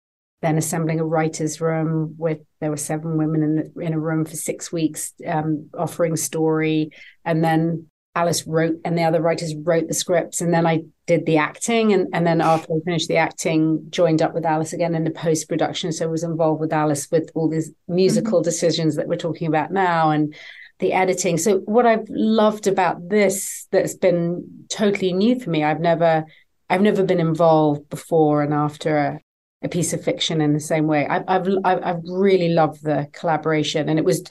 then 0.42 0.58
assembling 0.58 1.00
a 1.00 1.04
writers' 1.04 1.60
room 1.60 2.14
with 2.18 2.40
there 2.60 2.70
were 2.70 2.76
seven 2.76 3.16
women 3.16 3.42
in 3.42 3.54
the, 3.56 3.80
in 3.80 3.92
a 3.92 4.00
room 4.00 4.24
for 4.24 4.34
six 4.34 4.72
weeks, 4.72 5.12
um, 5.26 5.70
offering 5.78 6.16
story, 6.16 6.90
and 7.24 7.44
then 7.44 7.86
Alice 8.14 8.46
wrote 8.46 8.76
and 8.84 8.96
the 8.96 9.02
other 9.02 9.20
writers 9.20 9.54
wrote 9.56 9.88
the 9.88 9.94
scripts 9.94 10.40
and 10.40 10.54
then 10.54 10.66
I 10.66 10.82
did 11.06 11.26
the 11.26 11.38
acting 11.38 11.92
and, 11.92 12.06
and 12.12 12.26
then 12.26 12.40
after 12.40 12.72
I 12.72 12.78
finished 12.84 13.08
the 13.08 13.16
acting 13.16 13.86
joined 13.90 14.22
up 14.22 14.34
with 14.34 14.46
Alice 14.46 14.72
again 14.72 14.94
in 14.94 15.04
the 15.04 15.10
post 15.10 15.48
production 15.48 15.90
so 15.90 16.04
I 16.04 16.08
was 16.08 16.22
involved 16.22 16.60
with 16.60 16.72
Alice 16.72 17.10
with 17.10 17.30
all 17.34 17.48
these 17.48 17.72
musical 17.88 18.38
mm-hmm. 18.38 18.44
decisions 18.44 18.96
that 18.96 19.08
we're 19.08 19.16
talking 19.16 19.48
about 19.48 19.72
now 19.72 20.10
and 20.10 20.34
the 20.78 20.92
editing. 20.92 21.38
So 21.38 21.58
what 21.60 21.86
I've 21.86 22.06
loved 22.08 22.66
about 22.66 23.08
this 23.08 23.66
that's 23.70 23.94
been 23.94 24.66
totally 24.68 25.12
new 25.12 25.40
for 25.40 25.50
me 25.50 25.64
I've 25.64 25.80
never 25.80 26.24
I've 26.70 26.82
never 26.82 27.02
been 27.02 27.20
involved 27.20 27.88
before 27.90 28.42
and 28.42 28.54
after 28.54 28.96
a, 28.96 29.20
a 29.64 29.68
piece 29.68 29.92
of 29.94 30.04
fiction 30.04 30.40
in 30.40 30.52
the 30.52 30.60
same 30.60 30.86
way. 30.86 31.06
I've, 31.06 31.24
I've 31.26 31.48
I've 31.64 31.82
I've 31.84 32.02
really 32.04 32.50
loved 32.50 32.82
the 32.84 33.08
collaboration 33.12 33.88
and 33.88 33.98
it 33.98 34.04
was 34.04 34.22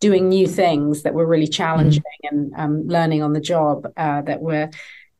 doing 0.00 0.28
new 0.28 0.46
things 0.46 1.02
that 1.02 1.14
were 1.14 1.26
really 1.26 1.46
challenging 1.48 2.02
and 2.30 2.52
um, 2.56 2.86
learning 2.86 3.22
on 3.22 3.32
the 3.32 3.40
job 3.40 3.86
uh, 3.96 4.22
that 4.22 4.40
were 4.42 4.68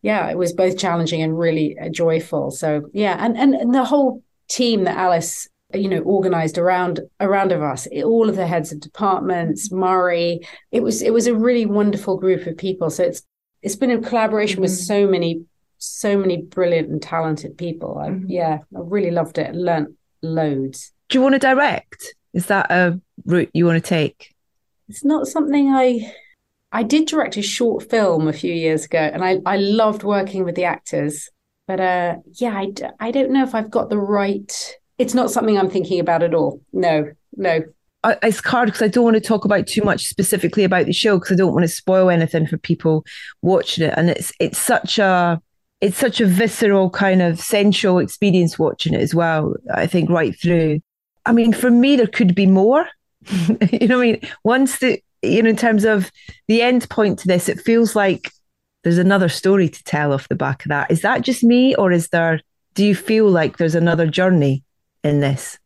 yeah 0.02 0.28
it 0.30 0.36
was 0.36 0.52
both 0.52 0.76
challenging 0.78 1.22
and 1.22 1.38
really 1.38 1.76
uh, 1.78 1.88
joyful. 1.88 2.50
So 2.50 2.90
yeah 2.92 3.16
and, 3.24 3.36
and 3.36 3.54
and 3.54 3.74
the 3.74 3.84
whole 3.84 4.22
team 4.48 4.84
that 4.84 4.96
alice 4.98 5.48
you 5.72 5.88
know 5.88 6.00
organized 6.00 6.58
around 6.58 7.00
around 7.20 7.50
of 7.52 7.62
us 7.62 7.88
all 8.04 8.28
of 8.28 8.36
the 8.36 8.46
heads 8.46 8.72
of 8.72 8.80
departments 8.80 9.72
murray 9.72 10.40
it 10.70 10.82
was 10.82 11.00
it 11.00 11.14
was 11.14 11.26
a 11.26 11.34
really 11.34 11.64
wonderful 11.64 12.18
group 12.18 12.46
of 12.46 12.58
people. 12.58 12.90
So 12.90 13.04
it's 13.04 13.22
it's 13.62 13.76
been 13.76 13.90
a 13.92 14.00
collaboration 14.00 14.60
with 14.60 14.72
Mhm. 14.72 14.86
so 14.86 15.06
many 15.06 15.44
so 15.84 16.16
many 16.16 16.36
brilliant 16.42 16.88
and 16.90 17.02
talented 17.02 17.58
people 17.58 17.98
I, 17.98 18.08
Mhm. 18.10 18.24
yeah 18.28 18.58
i 18.76 18.80
really 18.80 19.10
loved 19.10 19.38
it 19.38 19.54
Learned 19.54 19.94
loads 20.22 20.92
do 21.08 21.18
you 21.18 21.22
want 21.22 21.34
to 21.34 21.38
direct 21.38 22.14
is 22.32 22.46
that 22.46 22.70
a 22.70 23.00
route 23.24 23.50
you 23.52 23.66
want 23.66 23.82
to 23.82 23.88
take 23.88 24.34
it's 24.88 25.04
not 25.04 25.26
something 25.26 25.68
I 25.68 26.12
I 26.70 26.82
did 26.82 27.06
direct 27.06 27.36
a 27.36 27.42
short 27.42 27.90
film 27.90 28.28
a 28.28 28.32
few 28.32 28.52
years 28.52 28.84
ago 28.84 28.98
and 28.98 29.24
I 29.24 29.40
I 29.44 29.56
loved 29.56 30.02
working 30.02 30.44
with 30.44 30.54
the 30.54 30.64
actors. 30.64 31.28
But 31.68 31.80
uh 31.80 32.16
yeah, 32.34 32.54
I, 32.56 32.72
I 33.00 33.10
don't 33.10 33.30
know 33.30 33.42
if 33.42 33.54
I've 33.54 33.70
got 33.70 33.90
the 33.90 33.98
right 33.98 34.76
it's 34.98 35.14
not 35.14 35.30
something 35.30 35.58
I'm 35.58 35.70
thinking 35.70 36.00
about 36.00 36.22
at 36.22 36.34
all. 36.34 36.60
No, 36.72 37.10
no. 37.36 37.62
I- 38.04 38.18
it's 38.22 38.44
hard 38.44 38.66
because 38.66 38.82
I 38.82 38.88
don't 38.88 39.04
want 39.04 39.14
to 39.14 39.20
talk 39.20 39.44
about 39.44 39.66
too 39.66 39.82
much 39.82 40.06
specifically 40.06 40.64
about 40.64 40.86
the 40.86 40.92
show 40.92 41.18
because 41.18 41.32
I 41.32 41.36
don't 41.36 41.52
want 41.54 41.64
to 41.64 41.68
spoil 41.68 42.10
anything 42.10 42.46
for 42.46 42.56
people 42.58 43.04
watching 43.42 43.84
it. 43.86 43.94
And 43.96 44.10
it's 44.10 44.32
it's 44.40 44.58
such 44.58 44.98
a 44.98 45.40
it's 45.82 45.98
such 45.98 46.20
a 46.20 46.26
visceral 46.26 46.88
kind 46.88 47.20
of 47.20 47.40
sensual 47.40 47.98
experience 47.98 48.56
watching 48.56 48.94
it 48.94 49.00
as 49.00 49.14
well. 49.14 49.54
I 49.74 49.88
think 49.88 50.08
right 50.08 50.34
through. 50.38 50.80
I 51.26 51.32
mean, 51.32 51.52
for 51.52 51.70
me, 51.70 51.96
there 51.96 52.06
could 52.06 52.36
be 52.36 52.46
more. 52.46 52.86
you 53.72 53.88
know, 53.88 53.98
I 53.98 54.02
mean, 54.02 54.20
once 54.44 54.78
the 54.78 55.02
you 55.22 55.42
know, 55.42 55.50
in 55.50 55.56
terms 55.56 55.84
of 55.84 56.10
the 56.46 56.62
end 56.62 56.88
point 56.88 57.18
to 57.20 57.28
this, 57.28 57.48
it 57.48 57.60
feels 57.60 57.94
like 57.94 58.30
there's 58.84 58.98
another 58.98 59.28
story 59.28 59.68
to 59.68 59.84
tell 59.84 60.12
off 60.12 60.28
the 60.28 60.36
back 60.36 60.64
of 60.64 60.70
that. 60.70 60.90
Is 60.90 61.02
that 61.02 61.22
just 61.22 61.42
me, 61.42 61.74
or 61.74 61.90
is 61.90 62.08
there? 62.08 62.40
Do 62.74 62.84
you 62.84 62.94
feel 62.94 63.28
like 63.28 63.56
there's 63.56 63.74
another 63.74 64.06
journey 64.06 64.62
in 65.02 65.20
this? 65.20 65.58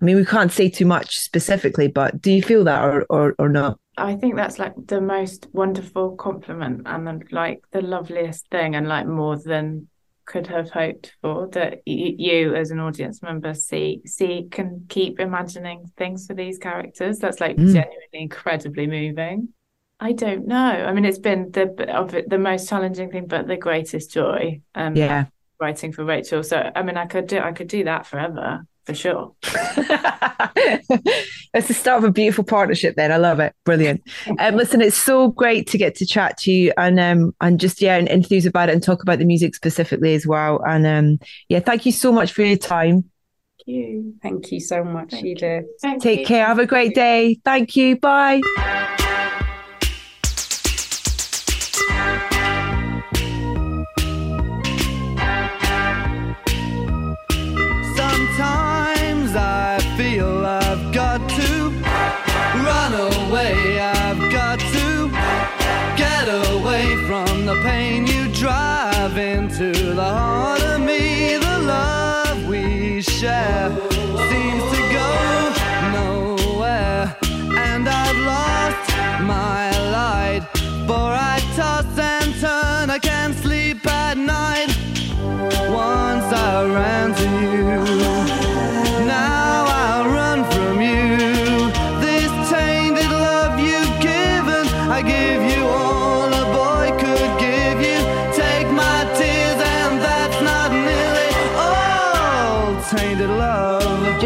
I 0.00 0.04
mean, 0.04 0.16
we 0.16 0.24
can't 0.24 0.52
say 0.52 0.68
too 0.70 0.86
much 0.86 1.18
specifically, 1.18 1.86
but 1.86 2.20
do 2.20 2.32
you 2.32 2.42
feel 2.42 2.64
that, 2.64 2.84
or 2.84 3.06
or, 3.08 3.34
or 3.38 3.48
not? 3.48 3.78
I 3.96 4.16
think 4.16 4.36
that's 4.36 4.58
like 4.58 4.74
the 4.86 5.00
most 5.00 5.46
wonderful 5.52 6.16
compliment 6.16 6.82
and 6.86 7.06
then 7.06 7.22
like 7.30 7.62
the 7.72 7.82
loveliest 7.82 8.48
thing, 8.48 8.74
and 8.74 8.88
like 8.88 9.06
more 9.06 9.36
than 9.36 9.88
could 10.24 10.46
have 10.46 10.70
hoped 10.70 11.14
for 11.20 11.48
that 11.48 11.74
y- 11.86 12.14
you 12.16 12.54
as 12.54 12.70
an 12.70 12.78
audience 12.78 13.22
member 13.22 13.52
see 13.54 14.00
see 14.06 14.46
can 14.50 14.86
keep 14.88 15.20
imagining 15.20 15.90
things 15.96 16.26
for 16.26 16.34
these 16.34 16.58
characters. 16.58 17.18
That's 17.18 17.40
like 17.40 17.56
Mm. 17.56 17.72
genuinely 17.72 18.08
incredibly 18.12 18.86
moving. 18.86 19.48
I 20.00 20.12
don't 20.12 20.46
know. 20.46 20.56
I 20.56 20.92
mean, 20.92 21.04
it's 21.04 21.18
been 21.18 21.50
the 21.52 21.94
of 21.94 22.14
it 22.14 22.28
the 22.28 22.38
most 22.38 22.68
challenging 22.68 23.10
thing, 23.10 23.26
but 23.26 23.46
the 23.46 23.56
greatest 23.56 24.12
joy. 24.12 24.60
Um, 24.74 24.94
Yeah. 24.96 25.26
writing 25.60 25.92
for 25.92 26.04
Rachel. 26.04 26.42
So 26.42 26.70
I 26.74 26.82
mean, 26.82 26.96
I 26.96 27.06
could 27.06 27.26
do 27.28 27.38
I 27.38 27.52
could 27.52 27.68
do 27.68 27.84
that 27.84 28.06
forever 28.06 28.64
for 28.84 28.94
sure. 28.94 29.34
It's 31.54 31.68
the 31.68 31.74
start 31.74 31.98
of 31.98 32.04
a 32.04 32.12
beautiful 32.12 32.44
partnership. 32.44 32.96
Then 32.96 33.12
I 33.12 33.18
love 33.18 33.38
it. 33.38 33.54
Brilliant. 33.64 34.00
Um, 34.38 34.56
listen, 34.56 34.80
it's 34.80 34.96
so 34.96 35.28
great 35.28 35.66
to 35.68 35.78
get 35.78 35.94
to 35.96 36.06
chat 36.06 36.38
to 36.38 36.50
you 36.50 36.72
and 36.78 36.98
um 36.98 37.34
and 37.42 37.60
just 37.60 37.82
yeah 37.82 37.96
and 37.96 38.08
enthuse 38.08 38.46
about 38.46 38.70
it 38.70 38.72
and 38.72 38.82
talk 38.82 39.02
about 39.02 39.18
the 39.18 39.26
music 39.26 39.54
specifically 39.54 40.14
as 40.14 40.26
well. 40.26 40.62
And 40.66 40.86
um 40.86 41.18
yeah, 41.48 41.60
thank 41.60 41.84
you 41.84 41.92
so 41.92 42.10
much 42.10 42.32
for 42.32 42.42
your 42.42 42.56
time. 42.56 43.02
Thank 43.58 43.66
you. 43.66 44.14
Thank 44.22 44.50
you 44.50 44.60
so 44.60 44.82
much, 44.82 45.10
Thank 45.10 45.26
Edith. 45.26 45.66
Thank 45.82 46.02
Take 46.02 46.20
you. 46.20 46.26
care. 46.26 46.46
Have 46.46 46.58
a 46.58 46.66
great 46.66 46.94
day. 46.94 47.38
Thank 47.44 47.76
you. 47.76 47.98
Bye. 47.98 48.40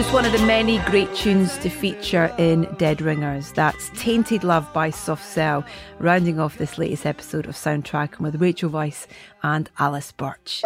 Just 0.07 0.14
one 0.14 0.25
of 0.25 0.40
the 0.40 0.47
many 0.47 0.79
great 0.87 1.12
tunes 1.16 1.59
to 1.59 1.69
feature 1.69 2.33
in 2.38 2.62
Dead 2.79 3.03
Ringers. 3.03 3.51
That's 3.51 3.90
Tainted 3.97 4.45
Love 4.45 4.73
by 4.73 4.88
Soft 4.88 5.25
Cell, 5.25 5.64
rounding 5.99 6.38
off 6.38 6.59
this 6.59 6.79
latest 6.79 7.07
episode 7.07 7.47
of 7.47 7.57
Soundtrack 7.57 8.21
with 8.21 8.40
Rachel 8.40 8.71
Weisz 8.71 9.09
and 9.42 9.69
Alice 9.81 10.12
Birch. 10.12 10.62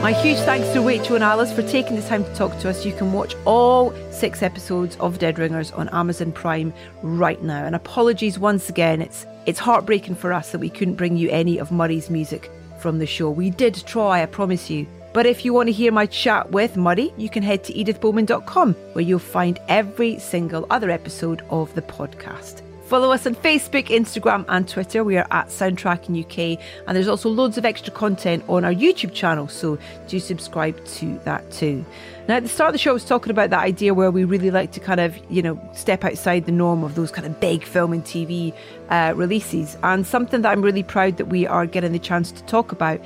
My 0.00 0.10
huge 0.10 0.38
thanks 0.38 0.66
to 0.70 0.84
Rachel 0.84 1.14
and 1.14 1.22
Alice 1.22 1.52
for 1.52 1.62
taking 1.62 1.94
the 1.94 2.02
time 2.02 2.24
to 2.24 2.34
talk 2.34 2.58
to 2.58 2.68
us. 2.68 2.84
You 2.84 2.92
can 2.92 3.12
watch 3.12 3.36
all 3.44 3.94
six 4.10 4.42
episodes 4.42 4.96
of 4.96 5.20
Dead 5.20 5.38
Ringers 5.38 5.70
on 5.70 5.88
Amazon 5.90 6.32
Prime 6.32 6.74
right 7.04 7.40
now. 7.44 7.64
And 7.64 7.76
apologies 7.76 8.40
once 8.40 8.68
again, 8.68 9.00
it's 9.00 9.24
it's 9.46 9.60
heartbreaking 9.60 10.16
for 10.16 10.32
us 10.32 10.50
that 10.50 10.58
we 10.58 10.68
couldn't 10.68 10.96
bring 10.96 11.16
you 11.16 11.30
any 11.30 11.58
of 11.58 11.70
Murray's 11.70 12.10
music 12.10 12.50
from 12.80 12.98
the 12.98 13.06
show. 13.06 13.30
We 13.30 13.50
did 13.50 13.74
try, 13.86 14.20
I 14.20 14.26
promise 14.26 14.68
you. 14.68 14.88
But 15.12 15.26
if 15.26 15.44
you 15.44 15.52
want 15.52 15.68
to 15.68 15.72
hear 15.72 15.92
my 15.92 16.06
chat 16.06 16.50
with 16.50 16.76
Murray, 16.76 17.12
you 17.18 17.28
can 17.28 17.42
head 17.42 17.64
to 17.64 17.72
edithbowman.com 17.74 18.74
where 18.94 19.04
you'll 19.04 19.18
find 19.18 19.58
every 19.68 20.18
single 20.18 20.66
other 20.70 20.90
episode 20.90 21.42
of 21.50 21.74
the 21.74 21.82
podcast. 21.82 22.62
Follow 22.86 23.10
us 23.10 23.26
on 23.26 23.34
Facebook, 23.36 23.86
Instagram, 23.86 24.44
and 24.48 24.68
Twitter. 24.68 25.02
We 25.02 25.16
are 25.16 25.26
at 25.30 25.48
Soundtracking 25.48 26.24
UK, 26.24 26.62
and 26.86 26.94
there's 26.94 27.08
also 27.08 27.30
loads 27.30 27.56
of 27.56 27.64
extra 27.64 27.90
content 27.90 28.44
on 28.48 28.66
our 28.66 28.72
YouTube 28.72 29.14
channel, 29.14 29.48
so 29.48 29.78
do 30.08 30.20
subscribe 30.20 30.82
to 30.84 31.18
that 31.24 31.50
too. 31.50 31.86
Now, 32.28 32.36
at 32.36 32.42
the 32.42 32.50
start 32.50 32.68
of 32.68 32.74
the 32.74 32.78
show, 32.78 32.90
I 32.90 32.94
was 32.94 33.06
talking 33.06 33.30
about 33.30 33.48
that 33.48 33.60
idea 33.60 33.94
where 33.94 34.10
we 34.10 34.24
really 34.24 34.50
like 34.50 34.72
to 34.72 34.80
kind 34.80 35.00
of, 35.00 35.16
you 35.30 35.40
know, 35.40 35.58
step 35.74 36.04
outside 36.04 36.44
the 36.44 36.52
norm 36.52 36.84
of 36.84 36.94
those 36.94 37.10
kind 37.10 37.26
of 37.26 37.40
big 37.40 37.64
film 37.64 37.94
and 37.94 38.04
TV 38.04 38.52
uh, 38.90 39.14
releases. 39.16 39.76
And 39.82 40.06
something 40.06 40.42
that 40.42 40.52
I'm 40.52 40.60
really 40.60 40.82
proud 40.82 41.16
that 41.16 41.28
we 41.28 41.46
are 41.46 41.64
getting 41.64 41.92
the 41.92 41.98
chance 41.98 42.30
to 42.32 42.42
talk 42.44 42.72
about 42.72 43.00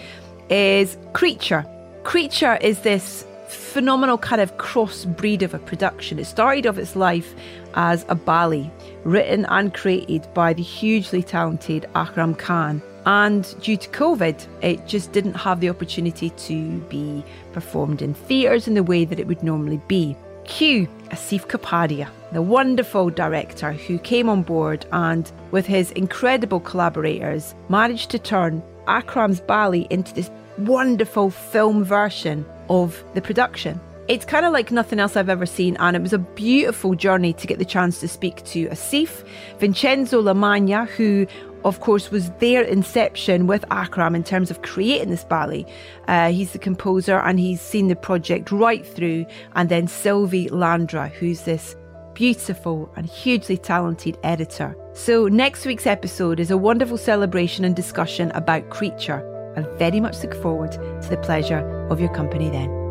is 0.50 0.96
Creature. 1.12 1.64
Creature 2.06 2.58
is 2.60 2.78
this 2.82 3.26
phenomenal 3.48 4.16
kind 4.16 4.40
of 4.40 4.56
crossbreed 4.58 5.42
of 5.42 5.54
a 5.54 5.58
production. 5.58 6.20
It 6.20 6.26
started 6.26 6.64
off 6.64 6.78
its 6.78 6.94
life 6.94 7.34
as 7.74 8.06
a 8.08 8.14
ballet, 8.14 8.70
written 9.02 9.44
and 9.46 9.74
created 9.74 10.32
by 10.32 10.52
the 10.52 10.62
hugely 10.62 11.20
talented 11.20 11.84
Akram 11.96 12.36
Khan. 12.36 12.80
And 13.06 13.52
due 13.60 13.76
to 13.76 13.88
COVID, 13.88 14.46
it 14.62 14.86
just 14.86 15.10
didn't 15.10 15.34
have 15.34 15.58
the 15.58 15.68
opportunity 15.68 16.30
to 16.30 16.78
be 16.82 17.24
performed 17.52 18.00
in 18.00 18.14
theatres 18.14 18.68
in 18.68 18.74
the 18.74 18.84
way 18.84 19.04
that 19.04 19.18
it 19.18 19.26
would 19.26 19.42
normally 19.42 19.80
be. 19.88 20.16
Cue 20.44 20.86
Asif 21.08 21.48
Kapadia, 21.48 22.08
the 22.30 22.40
wonderful 22.40 23.10
director 23.10 23.72
who 23.72 23.98
came 23.98 24.28
on 24.28 24.44
board 24.44 24.86
and, 24.92 25.32
with 25.50 25.66
his 25.66 25.90
incredible 25.90 26.60
collaborators, 26.60 27.56
managed 27.68 28.10
to 28.12 28.18
turn 28.20 28.62
Akram's 28.86 29.40
ballet 29.40 29.88
into 29.90 30.14
this 30.14 30.30
wonderful 30.58 31.30
film 31.30 31.84
version 31.84 32.46
of 32.68 33.02
the 33.14 33.22
production. 33.22 33.80
It's 34.08 34.24
kind 34.24 34.46
of 34.46 34.52
like 34.52 34.70
nothing 34.70 35.00
else 35.00 35.16
I've 35.16 35.28
ever 35.28 35.46
seen, 35.46 35.76
and 35.80 35.96
it 35.96 36.02
was 36.02 36.12
a 36.12 36.18
beautiful 36.18 36.94
journey 36.94 37.32
to 37.32 37.46
get 37.46 37.58
the 37.58 37.64
chance 37.64 37.98
to 38.00 38.08
speak 38.08 38.44
to 38.44 38.68
Asif, 38.68 39.26
Vincenzo 39.58 40.22
Lamagna, 40.22 40.86
who, 40.88 41.26
of 41.64 41.80
course, 41.80 42.12
was 42.12 42.30
their 42.38 42.62
inception 42.62 43.48
with 43.48 43.64
Akram 43.72 44.14
in 44.14 44.22
terms 44.22 44.48
of 44.48 44.62
creating 44.62 45.10
this 45.10 45.24
ballet. 45.24 45.66
Uh, 46.06 46.30
he's 46.30 46.52
the 46.52 46.58
composer 46.58 47.18
and 47.18 47.40
he's 47.40 47.60
seen 47.60 47.88
the 47.88 47.96
project 47.96 48.52
right 48.52 48.86
through, 48.86 49.26
and 49.56 49.68
then 49.68 49.88
Sylvie 49.88 50.48
Landra, 50.50 51.10
who's 51.10 51.42
this 51.42 51.74
beautiful 52.14 52.88
and 52.94 53.06
hugely 53.06 53.58
talented 53.58 54.16
editor. 54.22 54.76
So, 54.94 55.26
next 55.26 55.66
week's 55.66 55.86
episode 55.86 56.38
is 56.38 56.52
a 56.52 56.56
wonderful 56.56 56.96
celebration 56.96 57.64
and 57.64 57.74
discussion 57.74 58.30
about 58.36 58.70
Creature. 58.70 59.35
I 59.56 59.62
very 59.78 60.00
much 60.00 60.22
look 60.22 60.34
forward 60.34 60.72
to 60.72 61.08
the 61.08 61.16
pleasure 61.16 61.60
of 61.90 61.98
your 61.98 62.12
company 62.14 62.50
then. 62.50 62.85